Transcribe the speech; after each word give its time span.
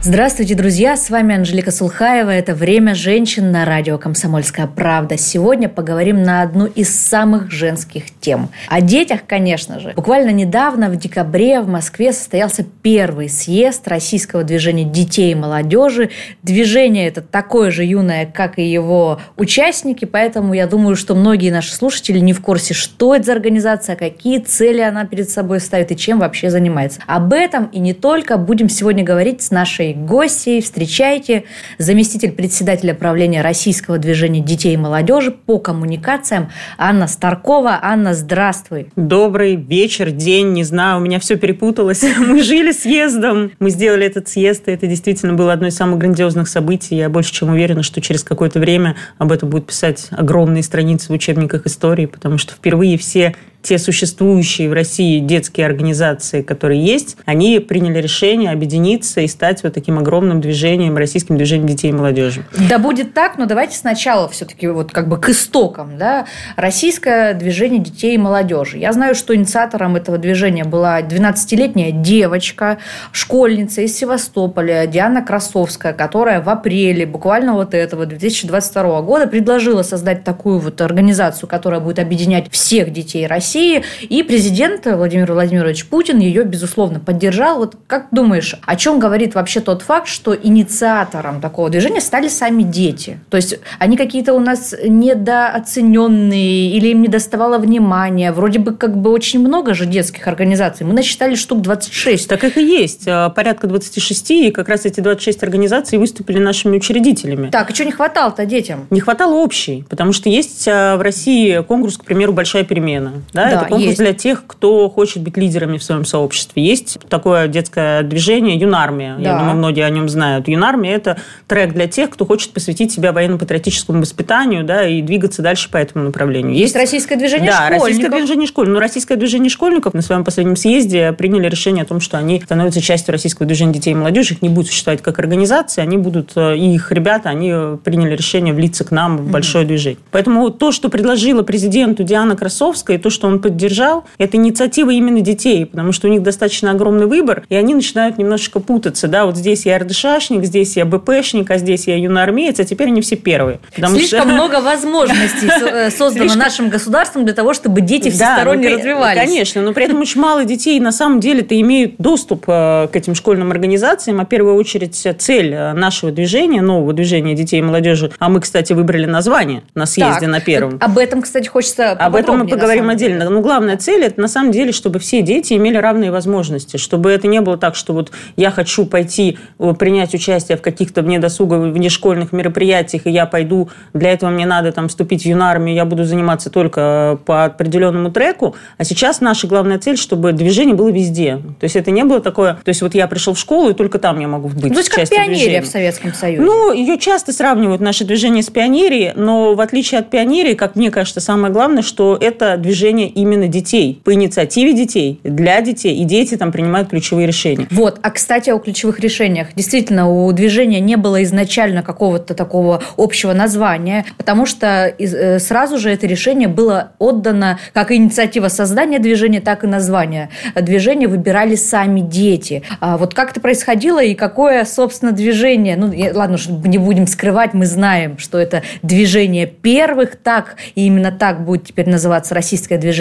Здравствуйте, 0.00 0.54
друзья! 0.54 0.96
С 0.96 1.10
вами 1.10 1.34
Анжелика 1.34 1.72
Сулхаева. 1.72 2.30
Это 2.30 2.54
«Время 2.54 2.94
женщин» 2.94 3.50
на 3.50 3.64
радио 3.64 3.98
«Комсомольская 3.98 4.68
правда». 4.68 5.18
Сегодня 5.18 5.68
поговорим 5.68 6.22
на 6.22 6.42
одну 6.42 6.66
из 6.66 6.96
самых 6.96 7.50
женских 7.50 8.04
тем. 8.20 8.48
О 8.68 8.80
детях, 8.80 9.22
конечно 9.26 9.80
же. 9.80 9.94
Буквально 9.96 10.30
недавно, 10.30 10.88
в 10.88 10.94
декабре, 10.94 11.60
в 11.60 11.68
Москве 11.68 12.12
состоялся 12.12 12.64
первый 12.80 13.28
съезд 13.28 13.88
российского 13.88 14.44
движения 14.44 14.84
детей 14.84 15.32
и 15.32 15.34
молодежи. 15.34 16.10
Движение 16.44 17.08
это 17.08 17.20
такое 17.20 17.72
же 17.72 17.84
юное, 17.84 18.24
как 18.24 18.60
и 18.60 18.70
его 18.70 19.20
участники, 19.36 20.04
поэтому 20.04 20.54
я 20.54 20.68
думаю, 20.68 20.94
что 20.94 21.16
многие 21.16 21.50
наши 21.50 21.74
слушатели 21.74 22.20
не 22.20 22.34
в 22.34 22.40
курсе, 22.40 22.72
что 22.72 23.16
это 23.16 23.24
за 23.24 23.32
организация, 23.32 23.96
какие 23.96 24.38
цели 24.38 24.80
она 24.80 25.06
перед 25.06 25.28
собой 25.28 25.58
ставит 25.58 25.90
и 25.90 25.96
чем 25.96 26.20
вообще 26.20 26.50
занимается. 26.50 27.00
Об 27.08 27.32
этом 27.32 27.64
и 27.72 27.80
не 27.80 27.94
только 27.94 28.36
будем 28.36 28.68
сегодня 28.68 29.02
говорить 29.02 29.42
с 29.42 29.50
нашей 29.50 29.87
нашей 29.88 29.94
гостьей. 29.94 30.60
Встречайте 30.60 31.44
заместитель 31.78 32.32
председателя 32.32 32.94
правления 32.94 33.42
Российского 33.42 33.98
движения 33.98 34.40
детей 34.40 34.74
и 34.74 34.76
молодежи 34.76 35.30
по 35.30 35.58
коммуникациям 35.58 36.50
Анна 36.76 37.06
Старкова. 37.06 37.78
Анна, 37.82 38.14
здравствуй. 38.14 38.88
Добрый 38.96 39.56
вечер, 39.56 40.10
день, 40.10 40.52
не 40.52 40.64
знаю, 40.64 40.98
у 40.98 41.00
меня 41.00 41.18
все 41.18 41.36
перепуталось. 41.36 42.04
Мы 42.18 42.42
жили 42.42 42.72
съездом, 42.72 43.52
мы 43.58 43.70
сделали 43.70 44.06
этот 44.06 44.28
съезд, 44.28 44.68
и 44.68 44.72
это 44.72 44.86
действительно 44.86 45.34
было 45.34 45.52
одно 45.52 45.68
из 45.68 45.76
самых 45.76 45.98
грандиозных 45.98 46.48
событий. 46.48 46.96
Я 46.96 47.08
больше 47.08 47.32
чем 47.32 47.50
уверена, 47.50 47.82
что 47.82 48.00
через 48.00 48.22
какое-то 48.22 48.58
время 48.58 48.96
об 49.18 49.32
этом 49.32 49.48
будут 49.50 49.66
писать 49.66 50.08
огромные 50.10 50.62
страницы 50.62 51.08
в 51.08 51.14
учебниках 51.14 51.66
истории, 51.66 52.06
потому 52.06 52.38
что 52.38 52.54
впервые 52.54 52.98
все 52.98 53.34
те 53.62 53.78
существующие 53.78 54.70
в 54.70 54.72
России 54.72 55.18
детские 55.18 55.66
организации, 55.66 56.42
которые 56.42 56.82
есть, 56.84 57.16
они 57.24 57.58
приняли 57.58 58.00
решение 58.00 58.50
объединиться 58.50 59.20
и 59.20 59.26
стать 59.26 59.62
вот 59.62 59.74
таким 59.74 59.98
огромным 59.98 60.40
движением, 60.40 60.96
российским 60.96 61.36
движением 61.36 61.66
детей 61.66 61.88
и 61.88 61.92
молодежи. 61.92 62.44
Да 62.70 62.78
будет 62.78 63.14
так, 63.14 63.36
но 63.36 63.46
давайте 63.46 63.76
сначала 63.76 64.28
все-таки 64.28 64.68
вот 64.68 64.92
как 64.92 65.08
бы 65.08 65.18
к 65.18 65.28
истокам. 65.28 65.98
Да? 65.98 66.26
Российское 66.56 67.34
движение 67.34 67.80
детей 67.80 68.14
и 68.14 68.18
молодежи. 68.18 68.78
Я 68.78 68.92
знаю, 68.92 69.14
что 69.14 69.34
инициатором 69.34 69.96
этого 69.96 70.18
движения 70.18 70.64
была 70.64 71.00
12-летняя 71.02 71.90
девочка, 71.90 72.78
школьница 73.12 73.82
из 73.82 73.96
Севастополя, 73.96 74.86
Диана 74.86 75.22
Красовская, 75.22 75.92
которая 75.92 76.40
в 76.40 76.48
апреле 76.48 77.06
буквально 77.06 77.54
вот 77.54 77.74
этого 77.74 78.06
2022 78.06 79.02
года 79.02 79.26
предложила 79.26 79.82
создать 79.82 80.22
такую 80.22 80.60
вот 80.60 80.80
организацию, 80.80 81.48
которая 81.48 81.80
будет 81.80 81.98
объединять 81.98 82.50
всех 82.50 82.92
детей 82.92 83.26
России 83.26 83.47
России, 83.48 83.82
и 84.02 84.22
президент 84.22 84.84
Владимир 84.84 85.32
Владимирович 85.32 85.86
Путин 85.86 86.18
ее, 86.18 86.44
безусловно, 86.44 87.00
поддержал. 87.00 87.58
Вот 87.58 87.76
как 87.86 88.08
думаешь, 88.10 88.54
о 88.66 88.76
чем 88.76 88.98
говорит 88.98 89.34
вообще 89.34 89.60
тот 89.60 89.80
факт, 89.80 90.06
что 90.06 90.36
инициатором 90.36 91.40
такого 91.40 91.70
движения 91.70 92.02
стали 92.02 92.28
сами 92.28 92.62
дети? 92.62 93.20
То 93.30 93.38
есть 93.38 93.58
они 93.78 93.96
какие-то 93.96 94.34
у 94.34 94.40
нас 94.40 94.74
недооцененные 94.84 96.72
или 96.72 96.88
им 96.88 97.00
не 97.00 97.08
доставало 97.08 97.56
внимания? 97.56 98.32
Вроде 98.32 98.58
бы 98.58 98.74
как 98.74 98.98
бы 98.98 99.10
очень 99.10 99.40
много 99.40 99.72
же 99.72 99.86
детских 99.86 100.28
организаций. 100.28 100.84
Мы 100.84 100.92
насчитали 100.92 101.34
штук 101.34 101.62
26. 101.62 102.28
Так 102.28 102.44
их 102.44 102.58
и 102.58 102.62
есть. 102.62 103.04
А, 103.08 103.30
порядка 103.30 103.66
26. 103.66 104.30
И 104.30 104.50
как 104.50 104.68
раз 104.68 104.84
эти 104.84 105.00
26 105.00 105.42
организаций 105.42 105.96
выступили 105.96 106.38
нашими 106.38 106.76
учредителями. 106.76 107.48
Так, 107.48 107.70
и 107.70 107.74
что 107.74 107.86
не 107.86 107.92
хватало-то 107.92 108.44
детям? 108.44 108.86
Не 108.90 109.00
хватало 109.00 109.36
общей. 109.36 109.86
Потому 109.88 110.12
что 110.12 110.28
есть 110.28 110.68
а, 110.68 110.98
в 110.98 111.00
России 111.00 111.62
конкурс, 111.62 111.96
к 111.96 112.04
примеру, 112.04 112.34
«Большая 112.34 112.64
перемена». 112.64 113.12
Да, 113.44 113.50
да, 113.50 113.56
это 113.56 113.64
конкурс 113.66 113.84
есть. 113.84 113.98
для 113.98 114.12
тех, 114.12 114.44
кто 114.46 114.88
хочет 114.88 115.22
быть 115.22 115.36
лидерами 115.36 115.78
в 115.78 115.84
своем 115.84 116.04
сообществе. 116.04 116.62
Есть 116.62 116.98
такое 117.08 117.48
детское 117.48 118.02
движение 118.02 118.56
«Юнармия». 118.56 119.16
Да. 119.16 119.30
Я 119.30 119.38
думаю, 119.38 119.56
многие 119.56 119.84
о 119.84 119.90
нем 119.90 120.08
знают. 120.08 120.48
«Юнармия»– 120.48 120.94
это 120.96 121.18
трек 121.46 121.72
для 121.72 121.86
тех, 121.86 122.10
кто 122.10 122.26
хочет 122.26 122.52
посвятить 122.52 122.92
себя 122.92 123.12
военно-патриотическому 123.12 124.00
воспитанию 124.00 124.64
да, 124.64 124.86
и 124.86 125.02
двигаться 125.02 125.42
дальше 125.42 125.70
по 125.70 125.76
этому 125.76 126.04
направлению. 126.04 126.52
Есть, 126.52 126.74
есть 126.74 126.76
российское 126.76 127.16
движение 127.16 127.50
да, 127.50 127.66
школьников. 127.66 127.88
российское 127.88 128.16
движение 128.16 128.46
школьников. 128.46 128.74
Но 128.74 128.80
российское 128.80 129.16
движение 129.16 129.50
школьников 129.50 129.94
на 129.94 130.02
своем 130.02 130.24
последнем 130.24 130.56
съезде 130.56 131.12
приняли 131.12 131.48
решение 131.48 131.82
о 131.82 131.86
том, 131.86 132.00
что 132.00 132.18
они 132.18 132.40
становятся 132.40 132.80
частью 132.80 133.12
российского 133.12 133.46
движения 133.46 133.72
детей 133.72 133.92
и 133.92 133.94
молодежи. 133.94 134.34
Их 134.34 134.42
не 134.42 134.48
будут 134.48 134.68
существовать 134.68 135.02
как 135.02 135.18
организации, 135.18 135.80
они 135.80 135.96
будут, 135.96 136.32
э, 136.36 136.56
и 136.56 136.74
их 136.74 136.92
ребята, 136.92 137.28
они 137.28 137.52
приняли 137.84 138.14
решение 138.14 138.52
влиться 138.52 138.84
к 138.84 138.90
нам 138.90 139.18
в 139.18 139.30
большое 139.30 139.64
mm-hmm. 139.64 139.68
движение. 139.68 139.98
Поэтому 140.10 140.50
то, 140.50 140.72
что 140.72 140.88
предложила 140.88 141.42
президенту 141.42 142.02
Диана 142.02 142.36
Красовская, 142.36 142.98
и 142.98 143.00
то, 143.00 143.10
что 143.10 143.27
он 143.28 143.40
поддержал, 143.40 144.04
это 144.18 144.36
инициатива 144.36 144.90
именно 144.90 145.20
детей, 145.20 145.66
потому 145.66 145.92
что 145.92 146.08
у 146.08 146.10
них 146.10 146.22
достаточно 146.22 146.70
огромный 146.70 147.06
выбор, 147.06 147.44
и 147.48 147.54
они 147.54 147.74
начинают 147.74 148.18
немножечко 148.18 148.60
путаться. 148.60 149.08
Да, 149.08 149.26
вот 149.26 149.36
здесь 149.36 149.66
я 149.66 149.78
РДШшник, 149.78 150.44
здесь 150.44 150.76
я 150.76 150.84
БПшник, 150.84 151.50
а 151.50 151.58
здесь 151.58 151.86
я 151.86 151.96
юноармеец, 151.96 152.60
а 152.60 152.64
теперь 152.64 152.88
они 152.88 153.00
все 153.00 153.16
первые. 153.16 153.60
Слишком 153.74 154.22
что... 154.22 154.28
много 154.28 154.60
возможностей 154.60 155.48
э, 155.48 155.90
создано 155.90 156.24
Слишком... 156.24 156.38
нашим 156.38 156.68
государством 156.68 157.24
для 157.24 157.34
того, 157.34 157.54
чтобы 157.54 157.80
дети 157.80 158.10
всесторонне 158.10 158.70
да, 158.70 158.76
развивались. 158.76 159.20
Конечно, 159.20 159.62
но 159.62 159.72
при 159.72 159.84
этом 159.84 160.00
очень 160.00 160.20
мало 160.20 160.44
детей 160.44 160.78
на 160.80 160.92
самом 160.92 161.20
деле-то 161.20 161.58
имеют 161.60 161.94
доступ 161.98 162.44
э, 162.48 162.88
к 162.92 162.96
этим 162.96 163.14
школьным 163.14 163.50
организациям, 163.50 164.20
а 164.20 164.24
в 164.24 164.28
первую 164.28 164.56
очередь 164.56 165.06
цель 165.18 165.52
э, 165.52 165.72
нашего 165.72 166.12
движения, 166.12 166.62
нового 166.62 166.92
движения 166.92 167.34
детей 167.34 167.58
и 167.58 167.62
молодежи, 167.62 168.10
а 168.18 168.28
мы, 168.28 168.40
кстати, 168.40 168.72
выбрали 168.72 169.06
название 169.06 169.62
на 169.74 169.86
съезде 169.86 170.20
так, 170.20 170.28
на 170.28 170.40
первом. 170.40 170.78
Об 170.80 170.98
этом, 170.98 171.22
кстати, 171.22 171.48
хочется 171.48 171.92
Об 171.92 172.14
этом 172.14 172.38
мы 172.38 172.46
поговорим 172.46 172.88
отдельно. 172.88 173.17
Ну, 173.24 173.40
главная 173.40 173.76
цель– 173.76 174.04
это 174.04 174.20
на 174.20 174.28
самом 174.28 174.52
деле, 174.52 174.72
чтобы 174.72 174.98
все 174.98 175.22
дети 175.22 175.54
имели 175.54 175.76
равные 175.76 176.10
возможности, 176.10 176.76
чтобы 176.76 177.10
это 177.10 177.26
не 177.26 177.40
было 177.40 177.56
так, 177.56 177.74
что 177.74 177.92
вот 177.92 178.12
я 178.36 178.50
хочу 178.50 178.86
пойти 178.86 179.38
э, 179.58 179.74
принять 179.78 180.14
участие 180.14 180.56
в 180.58 180.62
каких-то 180.62 181.02
внедосуговых, 181.02 181.72
внешкольных 181.74 182.32
мероприятиях, 182.32 183.06
и 183.06 183.10
я 183.10 183.26
пойду, 183.26 183.68
для 183.94 184.12
этого 184.12 184.30
мне 184.30 184.46
надо 184.46 184.72
там 184.72 184.88
вступить 184.88 185.22
в 185.22 185.26
юнармию, 185.26 185.74
я 185.74 185.84
буду 185.84 186.04
заниматься 186.04 186.50
только 186.50 186.80
э, 186.80 187.24
по 187.24 187.44
определенному 187.44 188.10
треку. 188.10 188.54
А 188.76 188.84
сейчас 188.84 189.20
наша 189.20 189.46
главная 189.46 189.78
цель, 189.78 189.96
чтобы 189.96 190.32
движение 190.32 190.74
было 190.74 190.88
везде. 190.88 191.36
То 191.60 191.64
есть 191.64 191.76
это 191.76 191.90
не 191.90 192.04
было 192.04 192.20
такое, 192.20 192.54
то 192.54 192.68
есть 192.68 192.82
вот 192.82 192.94
я 192.94 193.06
пришел 193.08 193.34
в 193.34 193.38
школу, 193.38 193.70
и 193.70 193.74
только 193.74 193.98
там 193.98 194.18
я 194.20 194.28
могу 194.28 194.48
быть 194.48 194.72
То 194.72 194.78
есть 194.78 194.88
как 194.88 195.08
пионерия 195.08 195.34
движения. 195.34 195.62
в 195.62 195.66
Советском 195.66 196.14
Союзе. 196.14 196.42
Ну, 196.42 196.72
ее 196.72 196.98
часто 196.98 197.32
сравнивают 197.32 197.80
наше 197.80 198.04
движение 198.04 198.42
с 198.42 198.50
пионерией, 198.50 199.12
но 199.14 199.54
в 199.54 199.60
отличие 199.60 200.00
от 200.00 200.10
пионерии, 200.10 200.54
как 200.54 200.76
мне 200.76 200.90
кажется, 200.90 201.20
самое 201.20 201.52
главное, 201.52 201.82
что 201.82 202.16
это 202.20 202.56
движение 202.56 203.07
именно 203.08 203.48
детей, 203.48 204.00
по 204.04 204.14
инициативе 204.14 204.72
детей, 204.72 205.20
для 205.24 205.60
детей, 205.60 205.96
и 205.96 206.04
дети 206.04 206.36
там 206.36 206.52
принимают 206.52 206.90
ключевые 206.90 207.26
решения. 207.26 207.66
Вот, 207.70 207.98
а 208.02 208.10
кстати, 208.10 208.50
о 208.50 208.58
ключевых 208.58 209.00
решениях. 209.00 209.48
Действительно, 209.54 210.08
у 210.08 210.30
движения 210.32 210.80
не 210.80 210.96
было 210.96 211.22
изначально 211.22 211.82
какого-то 211.82 212.34
такого 212.34 212.82
общего 212.96 213.32
названия, 213.32 214.04
потому 214.16 214.46
что 214.46 214.94
э, 214.98 215.38
сразу 215.38 215.78
же 215.78 215.90
это 215.90 216.06
решение 216.06 216.48
было 216.48 216.92
отдано 216.98 217.58
как 217.72 217.92
инициатива 217.92 218.48
создания 218.48 218.98
движения, 218.98 219.40
так 219.40 219.64
и 219.64 219.66
название. 219.66 220.30
Движение 220.54 221.08
выбирали 221.08 221.54
сами 221.54 222.00
дети. 222.00 222.62
А 222.80 222.96
вот 222.96 223.14
как 223.14 223.30
это 223.30 223.40
происходило 223.40 224.02
и 224.02 224.14
какое, 224.14 224.64
собственно, 224.64 225.12
движение? 225.12 225.76
Ну, 225.76 225.92
ладно, 226.14 226.36
не 226.64 226.78
будем 226.78 227.06
скрывать, 227.06 227.54
мы 227.54 227.66
знаем, 227.66 228.18
что 228.18 228.38
это 228.38 228.62
движение 228.82 229.46
первых, 229.46 230.16
так 230.16 230.56
и 230.74 230.86
именно 230.86 231.12
так 231.12 231.44
будет 231.44 231.66
теперь 231.66 231.88
называться 231.88 232.34
российское 232.34 232.78
движение 232.78 232.97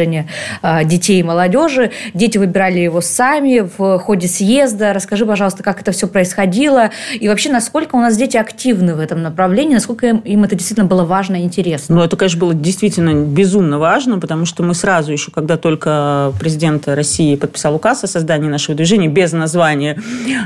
а, 0.61 0.83
детей 0.83 1.19
и 1.19 1.23
молодежи. 1.23 1.91
Дети 2.13 2.37
выбирали 2.37 2.79
его 2.79 3.01
сами 3.01 3.67
в 3.77 3.99
ходе 3.99 4.27
съезда. 4.27 4.93
Расскажи, 4.93 5.25
пожалуйста, 5.25 5.63
как 5.63 5.81
это 5.81 5.91
все 5.91 6.07
происходило 6.07 6.91
и 7.19 7.27
вообще, 7.27 7.51
насколько 7.51 7.95
у 7.95 7.99
нас 7.99 8.17
дети 8.17 8.37
активны 8.37 8.95
в 8.95 8.99
этом 8.99 9.21
направлении, 9.21 9.73
насколько 9.73 10.07
им, 10.07 10.17
им 10.19 10.43
это 10.43 10.55
действительно 10.55 10.87
было 10.87 11.03
важно 11.03 11.38
и 11.38 11.44
интересно. 11.44 11.95
Ну, 11.95 12.03
это, 12.03 12.15
конечно, 12.17 12.39
было 12.39 12.53
действительно 12.53 13.13
безумно 13.25 13.79
важно, 13.79 14.19
потому 14.19 14.45
что 14.45 14.63
мы 14.63 14.73
сразу 14.73 15.11
еще, 15.11 15.31
когда 15.31 15.57
только 15.57 16.33
президент 16.39 16.88
России 16.88 17.35
подписал 17.35 17.75
указ 17.75 18.03
о 18.03 18.07
создании 18.07 18.50
нашего 18.50 18.75
движения 18.75 19.07
без 19.07 19.31
названия, 19.31 20.00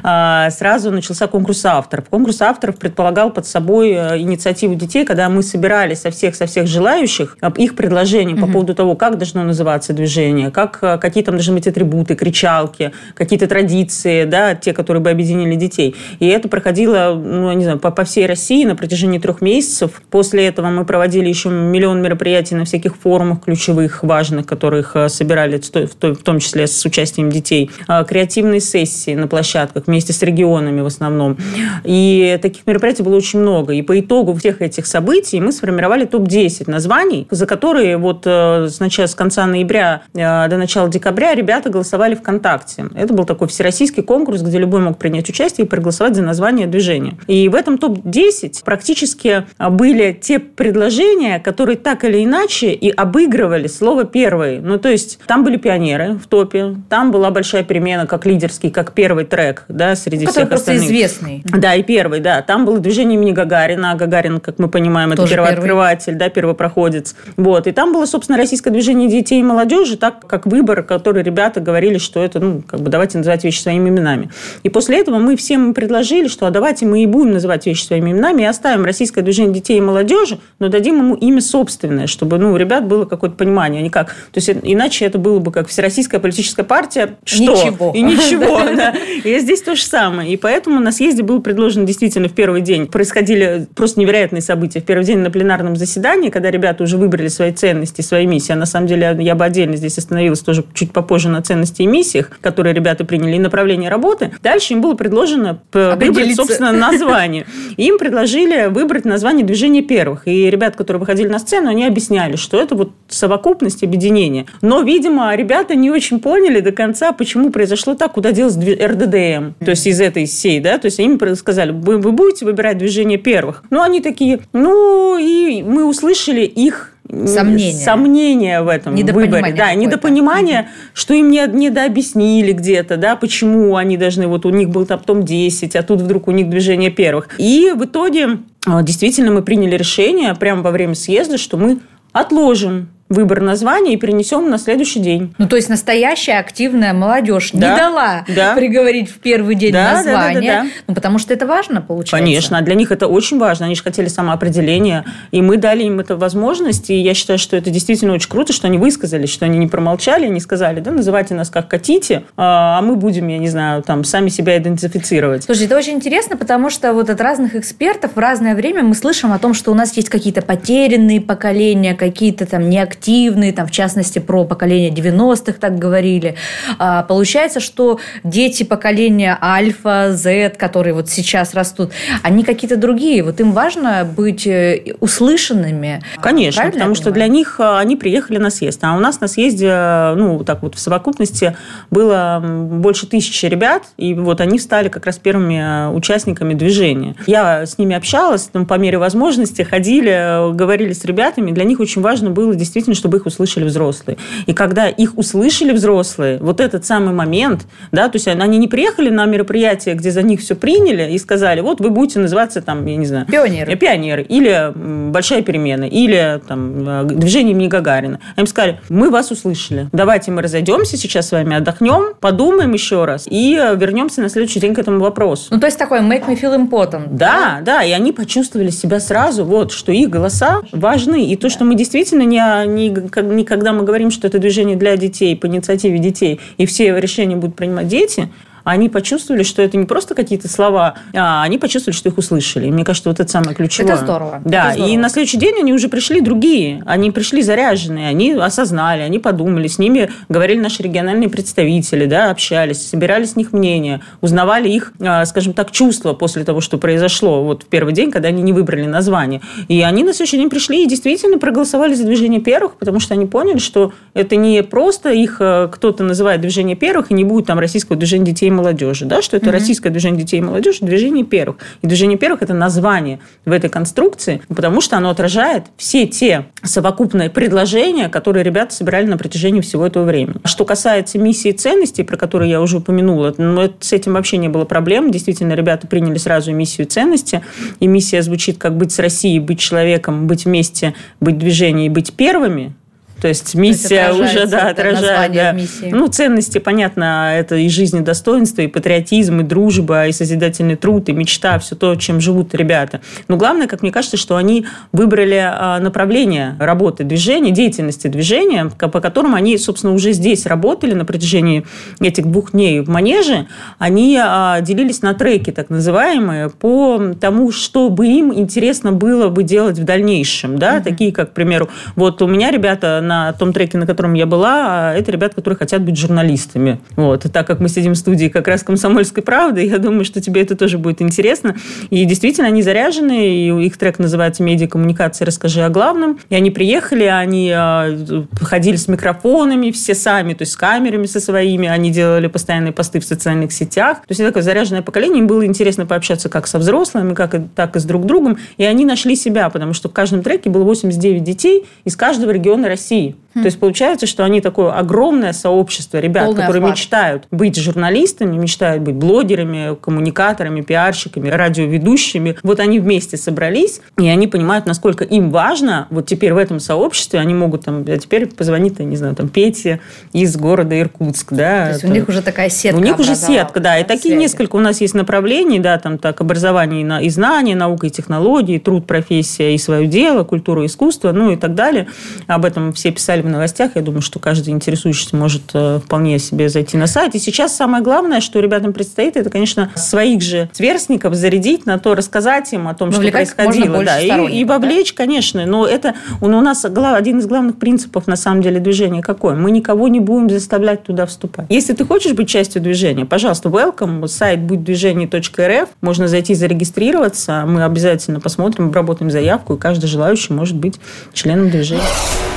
а, 0.03 0.49
сразу 0.51 0.91
начался 0.91 1.27
конкурс 1.27 1.65
авторов. 1.65 2.09
Конкурс 2.09 2.41
авторов 2.41 2.77
предполагал 2.77 3.31
под 3.31 3.45
собой 3.45 3.91
э, 3.91 4.19
инициативу 4.19 4.75
детей, 4.75 5.05
когда 5.05 5.29
мы 5.29 5.43
собирали 5.43 5.93
со 5.93 6.11
всех, 6.11 6.35
со 6.35 6.45
всех 6.45 6.67
желающих 6.67 7.37
их 7.57 7.75
предложений 7.75 8.35
по 8.35 8.47
поводу 8.47 8.75
того, 8.75 8.95
как 8.95 9.17
должно 9.17 9.40
должно 9.41 9.43
называться 9.43 9.93
движение, 9.93 10.51
как, 10.51 10.79
э, 10.81 10.97
какие 10.97 11.23
там 11.23 11.35
должны 11.35 11.55
быть 11.55 11.67
атрибуты, 11.67 12.15
кричалки, 12.15 12.91
какие-то 13.13 13.47
традиции, 13.47 14.25
да, 14.25 14.55
те, 14.55 14.73
которые 14.73 15.01
бы 15.01 15.09
объединили 15.09 15.55
детей. 15.55 15.95
И 16.19 16.27
это 16.27 16.47
проходило, 16.47 17.13
ну, 17.15 17.51
не 17.53 17.63
знаю, 17.63 17.79
по, 17.79 17.91
по 17.91 18.03
всей 18.03 18.25
России 18.25 18.65
на 18.65 18.75
протяжении 18.75 19.19
трех 19.19 19.41
месяцев. 19.41 20.01
После 20.09 20.47
этого 20.47 20.67
мы 20.67 20.85
проводили 20.85 21.29
еще 21.29 21.49
миллион 21.49 22.01
мероприятий 22.01 22.55
на 22.55 22.65
всяких 22.65 22.95
форумах 22.95 23.41
ключевых, 23.41 24.03
важных, 24.03 24.45
которых 24.45 24.95
э, 24.95 25.09
собирали, 25.09 25.61
в 26.01 26.23
том 26.23 26.39
числе 26.39 26.67
с 26.67 26.85
участием 26.85 27.29
детей. 27.29 27.69
Креативные 28.07 28.59
сессии 28.59 29.15
на 29.15 29.27
площадках 29.27 29.87
вместе 29.87 30.13
с 30.13 30.21
регионами 30.21 30.81
в 30.81 30.85
основном. 30.85 31.37
И 31.83 32.39
таких 32.41 32.67
мероприятий 32.67 33.03
было 33.03 33.15
очень 33.15 33.39
много. 33.39 33.73
И 33.73 33.81
по 33.81 33.99
итогу 33.99 34.33
всех 34.33 34.61
этих 34.61 34.85
событий 34.85 35.39
мы 35.39 35.51
сформировали 35.51 36.05
топ-10 36.05 36.69
названий, 36.69 37.27
за 37.31 37.45
которые 37.45 37.97
вот 37.97 38.23
э, 38.25 38.67
сначала 38.69 39.07
с 39.07 39.15
конца 39.15 39.30
ноября 39.37 40.03
э, 40.13 40.47
до 40.47 40.57
начала 40.57 40.89
декабря 40.89 41.33
ребята 41.33 41.69
голосовали 41.69 42.15
ВКонтакте. 42.15 42.85
Это 42.95 43.13
был 43.13 43.25
такой 43.25 43.47
всероссийский 43.47 44.03
конкурс, 44.03 44.41
где 44.41 44.57
любой 44.57 44.81
мог 44.81 44.97
принять 44.97 45.29
участие 45.29 45.65
и 45.65 45.69
проголосовать 45.69 46.15
за 46.15 46.21
название 46.21 46.67
движения. 46.67 47.17
И 47.27 47.47
в 47.49 47.55
этом 47.55 47.77
топ-10 47.77 48.63
практически 48.63 49.45
были 49.57 50.17
те 50.19 50.39
предложения, 50.39 51.39
которые 51.39 51.77
так 51.77 52.03
или 52.03 52.23
иначе 52.23 52.71
и 52.71 52.89
обыгрывали 52.89 53.67
слово 53.67 54.03
«первый». 54.03 54.59
Ну, 54.59 54.77
то 54.77 54.89
есть 54.89 55.19
там 55.27 55.43
были 55.43 55.57
пионеры 55.57 56.13
в 56.13 56.27
топе, 56.27 56.75
там 56.89 57.11
была 57.11 57.31
большая 57.31 57.63
перемена 57.63 58.05
как 58.07 58.25
лидерский, 58.25 58.69
как 58.71 58.93
первый 58.93 59.25
трек, 59.25 59.65
да, 59.67 59.95
среди 59.95 60.25
ну, 60.25 60.31
всех 60.31 60.51
остальных. 60.51 60.85
известный. 60.85 61.43
Да, 61.45 61.75
и 61.75 61.83
первый, 61.83 62.19
да. 62.19 62.41
Там 62.41 62.65
было 62.65 62.79
движение 62.79 63.17
имени 63.17 63.31
Гагарина. 63.31 63.95
Гагарин, 63.95 64.39
как 64.39 64.59
мы 64.59 64.67
понимаем, 64.67 65.11
это 65.11 65.21
Тоже 65.23 65.35
первооткрыватель, 65.35 66.13
первый. 66.13 66.19
да, 66.19 66.29
первопроходец. 66.29 67.15
Вот. 67.37 67.67
И 67.67 67.71
там 67.71 67.93
было, 67.93 68.05
собственно, 68.05 68.37
российское 68.37 68.69
движение 68.69 69.09
детей 69.21 69.39
и 69.39 69.43
молодежи, 69.43 69.97
так 69.97 70.27
как 70.27 70.45
выбор, 70.45 70.83
который 70.83 71.23
ребята 71.23 71.59
говорили, 71.59 71.97
что 71.97 72.23
это, 72.23 72.39
ну, 72.39 72.61
как 72.65 72.81
бы 72.81 72.89
давайте 72.89 73.17
называть 73.17 73.43
вещи 73.43 73.59
своими 73.59 73.89
именами. 73.89 74.29
И 74.63 74.69
после 74.69 74.99
этого 74.99 75.17
мы 75.17 75.35
всем 75.35 75.73
предложили, 75.73 76.27
что 76.27 76.45
а 76.45 76.51
давайте 76.51 76.85
мы 76.85 77.03
и 77.03 77.05
будем 77.05 77.33
называть 77.33 77.65
вещи 77.65 77.83
своими 77.83 78.11
именами 78.11 78.43
и 78.43 78.45
оставим 78.45 78.85
российское 78.85 79.21
движение 79.21 79.53
детей 79.53 79.77
и 79.77 79.81
молодежи, 79.81 80.39
но 80.59 80.67
дадим 80.67 80.97
ему 80.97 81.15
имя 81.15 81.41
собственное, 81.41 82.07
чтобы, 82.07 82.37
ну, 82.37 82.53
у 82.53 82.57
ребят 82.57 82.85
было 82.85 83.05
какое-то 83.05 83.35
понимание, 83.35 83.79
а 83.79 83.83
не 83.83 83.89
как. 83.89 84.09
То 84.31 84.39
есть 84.39 84.49
иначе 84.63 85.05
это 85.05 85.17
было 85.17 85.39
бы 85.39 85.51
как 85.51 85.67
Всероссийская 85.67 86.19
политическая 86.19 86.63
партия. 86.63 87.17
Что? 87.23 87.43
Ничего. 87.43 87.91
И 87.93 88.01
ничего, 88.01 88.59
да. 88.75 88.93
И 89.23 89.39
здесь 89.39 89.61
то 89.61 89.75
же 89.75 89.83
самое. 89.83 90.31
И 90.31 90.37
поэтому 90.37 90.79
на 90.79 90.91
съезде 90.91 91.23
был 91.23 91.41
предложен 91.41 91.85
действительно 91.85 92.27
в 92.27 92.33
первый 92.33 92.61
день. 92.61 92.87
Происходили 92.87 93.67
просто 93.75 93.99
невероятные 93.99 94.41
события. 94.41 94.79
В 94.79 94.85
первый 94.85 95.05
день 95.05 95.19
на 95.19 95.31
пленарном 95.31 95.75
заседании, 95.75 96.29
когда 96.29 96.51
ребята 96.51 96.83
уже 96.83 96.97
выбрали 96.97 97.27
свои 97.27 97.51
ценности, 97.51 98.01
свои 98.01 98.25
миссии. 98.25 98.51
А 98.51 98.55
на 98.55 98.65
самом 98.65 98.87
деле 98.87 99.00
я 99.05 99.35
бы 99.35 99.45
отдельно 99.45 99.75
здесь 99.75 99.97
остановилась 99.97 100.39
тоже 100.41 100.63
чуть 100.73 100.91
попозже 100.91 101.29
на 101.29 101.41
ценности 101.41 101.81
и 101.81 101.85
миссиях, 101.85 102.29
которые 102.41 102.73
ребята 102.73 103.05
приняли, 103.05 103.35
и 103.35 103.39
направление 103.39 103.89
работы. 103.89 104.31
Дальше 104.41 104.73
им 104.73 104.81
было 104.81 104.93
предложено 104.93 105.61
выбрать, 105.73 106.35
собственно, 106.35 106.71
название. 106.71 107.45
Им 107.77 107.97
предложили 107.97 108.67
выбрать 108.67 109.05
название 109.05 109.45
движения 109.45 109.81
первых. 109.81 110.27
И 110.27 110.49
ребят, 110.49 110.75
которые 110.75 110.99
выходили 110.99 111.27
на 111.27 111.39
сцену, 111.39 111.69
они 111.69 111.85
объясняли, 111.85 112.35
что 112.35 112.59
это 112.59 112.75
вот 112.75 112.91
совокупность 113.09 113.83
объединения. 113.83 114.45
Но, 114.61 114.81
видимо, 114.81 115.35
ребята 115.35 115.75
не 115.75 115.91
очень 115.91 116.19
поняли 116.19 116.59
до 116.59 116.71
конца, 116.71 117.11
почему 117.11 117.51
произошло 117.51 117.95
так, 117.95 118.13
куда 118.13 118.31
делось 118.31 118.55
РДДМ. 118.57 119.53
То 119.63 119.71
есть 119.71 119.87
из 119.87 119.99
этой 120.01 120.25
сей, 120.25 120.59
да, 120.59 120.77
то 120.77 120.85
есть 120.85 120.99
им 120.99 121.19
сказали, 121.35 121.71
вы, 121.71 121.97
вы 121.97 122.11
будете 122.11 122.45
выбирать 122.45 122.77
движение 122.77 123.17
первых. 123.17 123.63
Ну, 123.69 123.81
они 123.81 124.01
такие, 124.01 124.41
ну, 124.53 125.17
и 125.17 125.63
мы 125.63 125.85
услышали 125.85 126.41
их 126.41 126.90
сомнения, 127.25 127.73
сомнения 127.73 128.61
в 128.61 128.67
этом 128.67 128.95
выборе. 128.95 129.53
Да, 129.53 129.73
недопонимание, 129.73 130.69
что 130.93 131.13
им 131.13 131.29
не, 131.29 131.45
недообъяснили 131.47 132.51
где-то, 132.53 132.97
да, 132.97 133.15
почему 133.15 133.75
они 133.75 133.97
должны, 133.97 134.27
вот 134.27 134.45
у 134.45 134.49
них 134.49 134.69
был 134.69 134.85
там 134.85 134.99
том 134.99 135.23
10, 135.23 135.75
а 135.75 135.83
тут 135.83 136.01
вдруг 136.01 136.27
у 136.27 136.31
них 136.31 136.49
движение 136.49 136.89
первых. 136.89 137.29
И 137.37 137.73
в 137.75 137.85
итоге 137.85 138.39
а, 138.65 138.83
действительно 138.83 139.31
мы 139.31 139.41
приняли 139.41 139.75
решение 139.75 140.33
прямо 140.35 140.61
во 140.61 140.71
время 140.71 140.95
съезда, 140.95 141.37
что 141.37 141.57
мы 141.57 141.79
отложим 142.13 142.89
выбор 143.11 143.41
названия 143.41 143.93
и 143.93 143.97
перенесем 143.97 144.49
на 144.49 144.57
следующий 144.57 144.99
день. 144.99 145.33
Ну, 145.37 145.47
то 145.47 145.55
есть 145.55 145.69
настоящая 145.69 146.39
активная 146.39 146.93
молодежь 146.93 147.51
да, 147.53 147.71
не 147.71 147.77
дала 147.77 148.25
да. 148.33 148.55
приговорить 148.55 149.09
в 149.09 149.19
первый 149.19 149.55
день 149.55 149.73
да, 149.73 149.93
название. 149.93 150.33
Да, 150.33 150.39
да, 150.39 150.47
да, 150.47 150.63
да. 150.63 150.69
Ну, 150.87 150.95
потому 150.95 151.19
что 151.19 151.33
это 151.33 151.45
важно, 151.45 151.81
получается. 151.81 152.17
Конечно, 152.17 152.61
для 152.61 152.75
них 152.75 152.91
это 152.91 153.07
очень 153.07 153.37
важно. 153.37 153.65
Они 153.65 153.75
же 153.75 153.83
хотели 153.83 154.07
самоопределения, 154.07 155.05
и 155.31 155.41
мы 155.41 155.57
дали 155.57 155.83
им 155.83 155.99
эту 155.99 156.17
возможность, 156.17 156.89
и 156.89 156.95
я 156.95 157.13
считаю, 157.13 157.37
что 157.37 157.57
это 157.57 157.69
действительно 157.69 158.13
очень 158.13 158.29
круто, 158.29 158.53
что 158.53 158.67
они 158.67 158.77
высказались, 158.77 159.29
что 159.29 159.45
они 159.45 159.57
не 159.57 159.67
промолчали, 159.67 160.27
не 160.27 160.39
сказали, 160.39 160.79
да, 160.79 160.91
называйте 160.91 161.33
нас 161.35 161.49
как 161.49 161.69
хотите, 161.69 162.23
а, 162.37 162.79
а 162.79 162.81
мы 162.81 162.95
будем, 162.95 163.27
я 163.27 163.37
не 163.37 163.49
знаю, 163.49 163.83
там, 163.83 164.03
сами 164.03 164.29
себя 164.29 164.57
идентифицировать. 164.57 165.43
Слушай, 165.43 165.65
это 165.65 165.77
очень 165.77 165.93
интересно, 165.93 166.37
потому 166.37 166.69
что 166.69 166.93
вот 166.93 167.09
от 167.09 167.19
разных 167.19 167.55
экспертов 167.55 168.11
в 168.15 168.19
разное 168.19 168.55
время 168.55 168.83
мы 168.83 168.95
слышим 168.95 169.33
о 169.33 169.39
том, 169.39 169.53
что 169.53 169.71
у 169.71 169.75
нас 169.75 169.95
есть 169.97 170.09
какие-то 170.09 170.41
потерянные 170.41 171.19
поколения, 171.19 171.93
какие-то 171.93 172.45
там 172.45 172.69
неактивные 172.69 173.00
активные, 173.01 173.51
там, 173.51 173.65
в 173.65 173.71
частности, 173.71 174.19
про 174.19 174.45
поколение 174.45 174.91
90-х 174.91 175.53
так 175.59 175.79
говорили. 175.79 176.35
А, 176.77 177.01
получается, 177.01 177.59
что 177.59 177.99
дети 178.23 178.61
поколения 178.61 179.35
Альфа, 179.41 180.11
Z, 180.11 180.51
которые 180.51 180.93
вот 180.93 181.09
сейчас 181.09 181.55
растут, 181.55 181.91
они 182.21 182.43
какие-то 182.43 182.77
другие. 182.77 183.23
Вот 183.23 183.39
им 183.39 183.53
важно 183.53 184.05
быть 184.05 184.45
э, 184.45 184.93
услышанными. 184.99 186.03
Конечно, 186.21 186.61
Правильно 186.61 186.79
потому 186.79 186.95
что 186.95 187.09
для 187.09 187.27
них 187.27 187.55
э, 187.59 187.77
они 187.79 187.95
приехали 187.95 188.37
на 188.37 188.51
съезд. 188.51 188.79
А 188.83 188.95
у 188.95 188.99
нас 188.99 189.19
на 189.19 189.27
съезде, 189.27 189.69
э, 189.71 190.13
ну, 190.15 190.43
так 190.43 190.61
вот 190.61 190.75
в 190.75 190.79
совокупности 190.79 191.55
было 191.89 192.39
больше 192.43 193.07
тысячи 193.07 193.47
ребят, 193.47 193.83
и 193.97 194.13
вот 194.13 194.41
они 194.41 194.59
стали 194.59 194.89
как 194.89 195.07
раз 195.07 195.17
первыми 195.17 195.91
участниками 195.91 196.53
движения. 196.53 197.15
Я 197.25 197.65
с 197.65 197.79
ними 197.79 197.95
общалась, 197.95 198.43
там, 198.43 198.67
по 198.67 198.75
мере 198.75 198.99
возможности 198.99 199.63
ходили, 199.63 200.53
говорили 200.53 200.93
с 200.93 201.03
ребятами. 201.03 201.49
Для 201.51 201.63
них 201.63 201.79
очень 201.79 202.03
важно 202.03 202.29
было 202.29 202.53
действительно 202.53 202.90
действительно, 202.91 202.95
чтобы 202.95 203.17
их 203.17 203.25
услышали 203.25 203.63
взрослые. 203.65 204.17
И 204.45 204.53
когда 204.53 204.87
их 204.87 205.17
услышали 205.17 205.71
взрослые, 205.71 206.37
вот 206.39 206.59
этот 206.59 206.85
самый 206.85 207.13
момент, 207.13 207.65
да, 207.91 208.09
то 208.09 208.17
есть 208.17 208.27
они 208.27 208.57
не 208.57 208.67
приехали 208.67 209.09
на 209.09 209.25
мероприятие, 209.25 209.95
где 209.95 210.11
за 210.11 210.21
них 210.21 210.39
все 210.41 210.55
приняли 210.55 211.11
и 211.11 211.17
сказали, 211.17 211.61
вот 211.61 211.79
вы 211.79 211.89
будете 211.89 212.19
называться 212.19 212.61
там, 212.61 212.85
я 212.85 212.95
не 212.95 213.05
знаю... 213.05 213.25
Пионеры. 213.25 213.75
Пионеры. 213.75 214.23
Или 214.23 214.71
большая 215.11 215.41
перемена. 215.41 215.85
Или 215.85 216.41
там 216.47 216.87
э, 216.87 217.03
движение 217.05 217.51
имени 217.51 217.67
Гагарина. 217.67 218.19
Они 218.35 218.47
сказали, 218.47 218.79
мы 218.89 219.09
вас 219.09 219.31
услышали. 219.31 219.89
Давайте 219.91 220.31
мы 220.31 220.41
разойдемся 220.41 220.97
сейчас 220.97 221.29
с 221.29 221.31
вами, 221.31 221.55
отдохнем, 221.55 222.13
подумаем 222.19 222.73
еще 222.73 223.05
раз 223.05 223.27
и 223.29 223.57
э, 223.59 223.75
вернемся 223.75 224.21
на 224.21 224.29
следующий 224.29 224.59
день 224.59 224.73
к 224.75 224.79
этому 224.79 224.99
вопросу. 224.99 225.47
Ну, 225.51 225.59
то 225.59 225.67
есть 225.67 225.77
такой 225.77 225.99
make 225.99 226.27
me 226.27 226.39
feel 226.39 226.55
important. 226.55 227.07
Да, 227.11 227.59
да, 227.61 227.77
да 227.77 227.83
и 227.83 227.91
они 227.91 228.11
почувствовали 228.11 228.69
себя 228.69 228.99
сразу, 228.99 229.45
вот, 229.45 229.71
что 229.71 229.91
их 229.91 230.09
голоса 230.09 230.61
важны. 230.71 231.25
И 231.25 231.35
то, 231.35 231.49
что 231.49 231.65
мы 231.65 231.75
действительно 231.75 232.23
не, 232.23 232.67
не 232.67 232.80
не, 232.89 233.43
когда 233.43 233.73
мы 233.73 233.83
говорим, 233.83 234.11
что 234.11 234.27
это 234.27 234.39
движение 234.39 234.75
для 234.75 234.97
детей, 234.97 235.35
по 235.35 235.47
инициативе 235.47 235.99
детей, 235.99 236.39
и 236.57 236.65
все 236.65 236.99
решения 236.99 237.35
будут 237.35 237.55
принимать 237.55 237.87
дети, 237.87 238.29
они 238.63 238.89
почувствовали, 238.89 239.43
что 239.43 239.61
это 239.61 239.77
не 239.77 239.85
просто 239.85 240.15
какие-то 240.15 240.47
слова, 240.47 240.95
а 241.13 241.43
они 241.43 241.57
почувствовали, 241.57 241.97
что 241.97 242.09
их 242.09 242.17
услышали. 242.17 242.67
И 242.67 242.71
мне 242.71 242.83
кажется, 242.83 243.09
вот 243.09 243.19
это 243.19 243.29
самое 243.29 243.55
ключевое. 243.55 243.93
Это 243.93 244.03
здорово. 244.03 244.41
Да, 244.45 244.67
это 244.67 244.73
здорово. 244.75 244.91
и 244.91 244.97
на 244.97 245.09
следующий 245.09 245.37
день 245.37 245.55
они 245.59 245.73
уже 245.73 245.89
пришли 245.89 246.21
другие. 246.21 246.83
Они 246.85 247.11
пришли 247.11 247.41
заряженные, 247.41 248.07
они 248.07 248.33
осознали, 248.33 249.01
они 249.01 249.19
подумали. 249.19 249.67
С 249.67 249.79
ними 249.79 250.11
говорили 250.29 250.59
наши 250.59 250.83
региональные 250.83 251.29
представители, 251.29 252.05
да, 252.05 252.31
общались, 252.31 252.87
собирали 252.87 253.25
с 253.25 253.35
них 253.35 253.53
мнения, 253.53 254.01
узнавали 254.21 254.69
их, 254.69 254.93
а, 254.99 255.25
скажем 255.25 255.53
так, 255.53 255.71
чувства 255.71 256.13
после 256.13 256.43
того, 256.43 256.61
что 256.61 256.77
произошло 256.77 257.43
вот 257.43 257.63
в 257.63 257.65
первый 257.67 257.93
день, 257.93 258.11
когда 258.11 258.29
они 258.29 258.41
не 258.41 258.53
выбрали 258.53 258.85
название. 258.85 259.41
И 259.67 259.81
они 259.81 260.03
на 260.03 260.13
следующий 260.13 260.37
день 260.37 260.49
пришли 260.49 260.83
и 260.83 260.87
действительно 260.87 261.37
проголосовали 261.37 261.93
за 261.93 262.03
движение 262.03 262.39
первых, 262.39 262.75
потому 262.75 262.99
что 262.99 263.13
они 263.13 263.25
поняли, 263.25 263.57
что 263.57 263.93
это 264.13 264.35
не 264.35 264.61
просто 264.63 265.11
их 265.11 265.37
а, 265.39 265.67
кто-то 265.67 266.03
называет 266.03 266.41
движение 266.41 266.75
первых, 266.75 267.11
и 267.11 267.13
не 267.13 267.23
будет 267.23 267.47
там 267.47 267.59
российского 267.59 267.97
движения 267.97 268.25
детей 268.25 268.50
и 268.51 268.55
молодежи, 268.55 269.05
да, 269.05 269.21
что 269.21 269.37
это 269.37 269.47
mm-hmm. 269.47 269.51
российское 269.51 269.89
движение 269.89 270.21
детей 270.21 270.37
и 270.37 270.41
молодежи, 270.41 270.79
движение 270.81 271.25
первых. 271.25 271.57
И 271.81 271.87
движение 271.87 272.17
первых– 272.17 272.41
это 272.43 272.53
название 272.53 273.19
в 273.45 273.51
этой 273.51 273.69
конструкции, 273.69 274.41
потому 274.47 274.81
что 274.81 274.97
оно 274.97 275.09
отражает 275.09 275.65
все 275.77 276.05
те 276.05 276.45
совокупные 276.63 277.29
предложения, 277.29 278.09
которые 278.09 278.43
ребята 278.43 278.73
собирали 278.73 279.05
на 279.05 279.17
протяжении 279.17 279.61
всего 279.61 279.85
этого 279.85 280.03
времени. 280.03 280.35
Что 280.45 280.65
касается 280.65 281.17
миссии 281.17 281.49
и 281.49 281.53
ценностей, 281.53 282.03
про 282.03 282.17
которые 282.17 282.51
я 282.51 282.61
уже 282.61 282.77
упомянула, 282.77 283.33
ну, 283.37 283.71
с 283.79 283.93
этим 283.93 284.13
вообще 284.13 284.37
не 284.37 284.49
было 284.49 284.65
проблем. 284.65 285.11
Действительно, 285.11 285.53
ребята 285.53 285.87
приняли 285.87 286.17
сразу 286.17 286.51
миссию 286.53 286.85
и 286.85 286.89
ценности. 286.89 287.41
И 287.79 287.87
миссия 287.87 288.21
звучит 288.21 288.57
как 288.57 288.75
быть 288.75 288.91
с 288.91 288.99
Россией, 288.99 289.39
быть 289.39 289.59
человеком, 289.59 290.27
быть 290.27 290.45
вместе, 290.45 290.93
быть 291.19 291.37
движением 291.37 291.91
и 291.91 291.93
быть 291.93 292.13
первыми 292.13 292.73
То 293.21 293.27
есть 293.27 293.53
миссия 293.53 294.09
То 294.09 294.23
есть 294.23 294.35
уже 294.35 294.47
да, 294.47 294.69
отражает. 294.69 295.31
Да. 295.31 295.55
Ну, 295.91 296.07
ценности, 296.07 296.57
понятно, 296.57 297.33
это 297.37 297.55
и 297.55 297.69
жизнь, 297.69 297.97
и 297.97 298.01
достоинство, 298.01 298.63
и 298.63 298.67
патриотизм, 298.67 299.41
и 299.41 299.43
дружба, 299.43 300.07
и 300.07 300.11
созидательный 300.11 300.75
труд, 300.75 301.07
и 301.09 301.13
мечта, 301.13 301.59
все 301.59 301.75
то, 301.75 301.95
чем 301.95 302.19
живут 302.19 302.55
ребята. 302.55 303.01
Но 303.27 303.37
главное, 303.37 303.67
как 303.67 303.83
мне 303.83 303.91
кажется, 303.91 304.17
что 304.17 304.37
они 304.37 304.65
выбрали 304.91 305.39
а, 305.39 305.79
направление 305.79 306.55
работы 306.59 307.03
движения, 307.03 307.51
деятельности 307.51 308.07
движения, 308.07 308.69
по 308.69 308.99
которому 308.99 309.35
они, 309.35 309.55
собственно, 309.59 309.93
уже 309.93 310.13
здесь 310.13 310.47
работали 310.47 310.93
на 310.93 311.05
протяжении 311.05 311.65
этих 311.99 312.25
двух 312.25 312.53
дней 312.53 312.79
в 312.79 312.89
Манеже. 312.89 313.47
Они 313.77 314.19
а, 314.19 314.61
делились 314.61 315.03
на 315.03 315.13
треки, 315.13 315.51
так 315.51 315.69
называемые, 315.69 316.49
по 316.49 317.13
тому, 317.19 317.51
что 317.51 317.89
бы 317.89 318.07
им 318.07 318.33
интересно 318.33 318.91
было 318.91 319.29
бы 319.29 319.43
делать 319.43 319.77
в 319.77 319.83
дальнейшем. 319.83 320.57
Да? 320.57 320.77
Mm-hmm. 320.77 320.83
Такие, 320.83 321.11
как, 321.11 321.31
к 321.31 321.33
примеру, 321.33 321.69
вот 321.95 322.21
у 322.23 322.27
меня 322.27 322.49
ребята 322.49 322.99
на 323.11 323.33
том 323.33 323.51
треке, 323.51 323.77
на 323.77 323.85
котором 323.85 324.13
я 324.13 324.25
была, 324.25 324.93
это 324.95 325.11
ребята, 325.11 325.35
которые 325.35 325.57
хотят 325.57 325.81
быть 325.81 325.97
журналистами. 325.97 326.79
Вот. 326.95 327.25
И 327.25 327.29
так 327.29 327.45
как 327.45 327.59
мы 327.59 327.67
сидим 327.67 327.91
в 327.93 327.97
студии 327.97 328.27
как 328.27 328.47
раз 328.47 328.63
«Комсомольской 328.63 329.21
правды», 329.21 329.65
я 329.65 329.79
думаю, 329.79 330.05
что 330.05 330.21
тебе 330.21 330.41
это 330.41 330.55
тоже 330.55 330.77
будет 330.77 331.01
интересно. 331.01 331.55
И 331.89 332.05
действительно, 332.05 332.47
они 332.47 332.61
заряжены, 332.61 333.27
и 333.27 333.65
их 333.65 333.77
трек 333.77 333.99
называется 333.99 334.43
«Медиакоммуникация. 334.43 335.25
Расскажи 335.25 335.61
о 335.61 335.69
главном». 335.69 336.19
И 336.29 336.35
они 336.35 336.51
приехали, 336.51 337.03
они 337.03 337.51
а, 337.53 337.93
ходили 338.39 338.77
с 338.77 338.87
микрофонами 338.87 339.71
все 339.71 339.93
сами, 339.93 340.33
то 340.33 340.43
есть 340.43 340.53
с 340.53 340.55
камерами 340.55 341.05
со 341.05 341.19
своими, 341.19 341.67
они 341.67 341.91
делали 341.91 342.27
постоянные 342.27 342.71
посты 342.71 343.01
в 343.01 343.05
социальных 343.05 343.51
сетях. 343.51 343.97
То 343.97 344.11
есть 344.11 344.21
это 344.21 344.29
такое 344.29 344.43
заряженное 344.43 344.83
поколение, 344.83 345.19
им 345.19 345.27
было 345.27 345.45
интересно 345.45 345.85
пообщаться 345.85 346.29
как 346.29 346.47
со 346.47 346.59
взрослыми, 346.59 347.13
как 347.13 347.35
и, 347.35 347.41
так 347.55 347.75
и 347.75 347.79
с 347.79 347.83
друг 347.83 348.05
другом. 348.05 348.37
И 348.55 348.63
они 348.63 348.85
нашли 348.85 349.17
себя, 349.17 349.49
потому 349.49 349.73
что 349.73 349.89
в 349.89 349.93
каждом 349.93 350.23
треке 350.23 350.49
было 350.49 350.63
89 350.63 351.23
детей 351.23 351.65
из 351.83 351.97
каждого 351.97 352.31
региона 352.31 352.69
России. 352.69 353.00
aqui 353.07 353.15
То 353.33 353.45
есть 353.45 353.59
получается, 353.59 354.07
что 354.07 354.23
они 354.23 354.41
такое 354.41 354.71
огромное 354.71 355.33
сообщество 355.33 355.97
ребят, 355.97 356.25
Полный 356.25 356.41
которые 356.41 356.61
охват. 356.61 356.77
мечтают 356.77 357.27
быть 357.31 357.55
журналистами, 357.55 358.37
мечтают 358.37 358.83
быть 358.83 358.95
блогерами, 358.95 359.75
коммуникаторами, 359.75 360.61
пиарщиками, 360.61 361.29
радиоведущими. 361.29 362.37
Вот 362.43 362.59
они 362.59 362.79
вместе 362.79 363.17
собрались, 363.17 363.81
и 363.97 364.07
они 364.07 364.27
понимают, 364.27 364.65
насколько 364.65 365.03
им 365.03 365.29
важно 365.29 365.87
вот 365.89 366.07
теперь 366.07 366.33
в 366.33 366.37
этом 366.37 366.59
сообществе. 366.59 367.19
Они 367.19 367.33
могут 367.33 367.65
там, 367.65 367.85
а 367.87 367.97
теперь 367.97 368.27
позвонить, 368.27 368.75
я 368.79 368.85
не 368.85 368.95
знаю, 368.97 369.15
там 369.15 369.29
Пете 369.29 369.79
из 370.13 370.35
города 370.35 370.77
Иркутск, 370.79 371.33
да. 371.33 371.67
То 371.67 371.71
есть 371.71 371.83
у 371.85 371.87
них 371.87 372.09
уже 372.09 372.21
такая 372.21 372.49
сетка. 372.49 372.77
У 372.77 372.83
них 372.83 372.99
уже 372.99 373.15
сетка, 373.15 373.59
да. 373.59 373.79
И 373.79 373.83
такие 373.83 374.13
связи. 374.13 374.19
несколько 374.19 374.55
у 374.57 374.59
нас 374.59 374.81
есть 374.81 374.93
направлений, 374.93 375.59
да, 375.59 375.77
там 375.77 375.97
так 375.97 376.19
образование 376.21 377.03
и 377.03 377.09
знания, 377.09 377.55
наука 377.55 377.87
и 377.87 377.89
технологии, 377.89 378.57
труд, 378.57 378.85
профессия 378.85 379.55
и 379.55 379.57
свое 379.57 379.87
дело, 379.87 380.23
культура, 380.23 380.65
искусство, 380.65 381.11
ну 381.11 381.31
и 381.31 381.37
так 381.37 381.55
далее. 381.55 381.87
Об 382.27 382.45
этом 382.45 382.73
все 382.73 382.91
писали 382.91 383.20
в 383.21 383.29
новостях. 383.29 383.71
Я 383.75 383.81
думаю, 383.81 384.01
что 384.01 384.19
каждый 384.19 384.49
интересующийся 384.49 385.15
может 385.15 385.43
э, 385.53 385.79
вполне 385.83 386.19
себе 386.19 386.49
зайти 386.49 386.77
на 386.77 386.87
сайт. 386.87 387.15
И 387.15 387.19
сейчас 387.19 387.55
самое 387.55 387.83
главное, 387.83 388.21
что 388.21 388.39
ребятам 388.39 388.73
предстоит, 388.73 389.15
это, 389.17 389.29
конечно, 389.29 389.71
своих 389.75 390.21
же 390.21 390.49
сверстников 390.53 391.15
зарядить 391.15 391.65
на 391.65 391.79
то, 391.79 391.95
рассказать 391.95 392.51
им 392.53 392.67
о 392.67 392.73
том, 392.73 392.89
Вовлекать 392.91 393.27
что 393.27 393.35
происходило. 393.37 393.83
Да, 393.83 393.99
и, 393.99 394.39
и 394.39 394.45
вовлечь, 394.45 394.93
да? 394.93 395.03
конечно. 395.03 395.45
Но 395.45 395.65
это 395.65 395.95
у 396.21 396.27
нас 396.27 396.65
один 396.65 397.19
из 397.19 397.27
главных 397.27 397.57
принципов, 397.57 398.07
на 398.07 398.15
самом 398.15 398.41
деле, 398.41 398.59
движения 398.59 399.01
какой? 399.01 399.35
Мы 399.35 399.51
никого 399.51 399.87
не 399.87 399.99
будем 399.99 400.29
заставлять 400.29 400.83
туда 400.83 401.05
вступать. 401.05 401.45
Если 401.49 401.73
ты 401.73 401.85
хочешь 401.85 402.13
быть 402.13 402.29
частью 402.29 402.61
движения, 402.61 403.05
пожалуйста, 403.05 403.49
welcome, 403.49 404.07
сайт 404.07 404.39
будьдвижение.рф, 404.41 405.69
можно 405.81 406.07
зайти 406.07 406.33
зарегистрироваться, 406.33 407.43
мы 407.47 407.63
обязательно 407.63 408.19
посмотрим, 408.19 408.67
обработаем 408.67 409.11
заявку, 409.11 409.55
и 409.55 409.57
каждый 409.57 409.87
желающий 409.87 410.33
может 410.33 410.55
быть 410.55 410.79
членом 411.13 411.49
движения. 411.49 411.81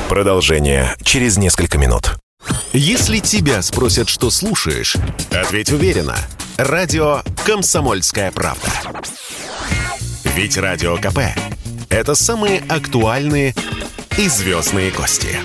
Продолжение 0.09 0.95
через 1.03 1.39
несколько 1.39 1.79
минут. 1.79 2.17
Если 2.73 3.21
тебя 3.21 3.63
спросят, 3.63 4.09
что 4.09 4.31
слушаешь, 4.31 4.97
ответь 5.33 5.73
уверенно. 5.73 6.17
Радио 6.59 7.23
«Комсомольская 7.47 8.31
правда». 8.31 8.69
Ведь 10.37 10.59
Радио 10.59 10.97
КП– 10.99 11.21
это 11.89 12.15
самые 12.15 12.63
актуальные 12.69 13.55
и 14.19 14.29
звездные 14.29 14.91
гости. 14.91 15.39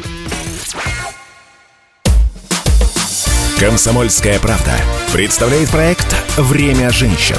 «Комсомольская 3.60 4.40
правда» 4.40 4.76
представляет 5.14 5.70
проект 5.70 6.16
«Время 6.38 6.92
женщин». 6.92 7.38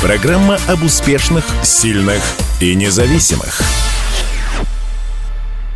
Программа 0.00 0.58
об 0.68 0.84
успешных, 0.84 1.44
сильных 1.64 2.22
и 2.60 2.74
независимых– 2.74 3.60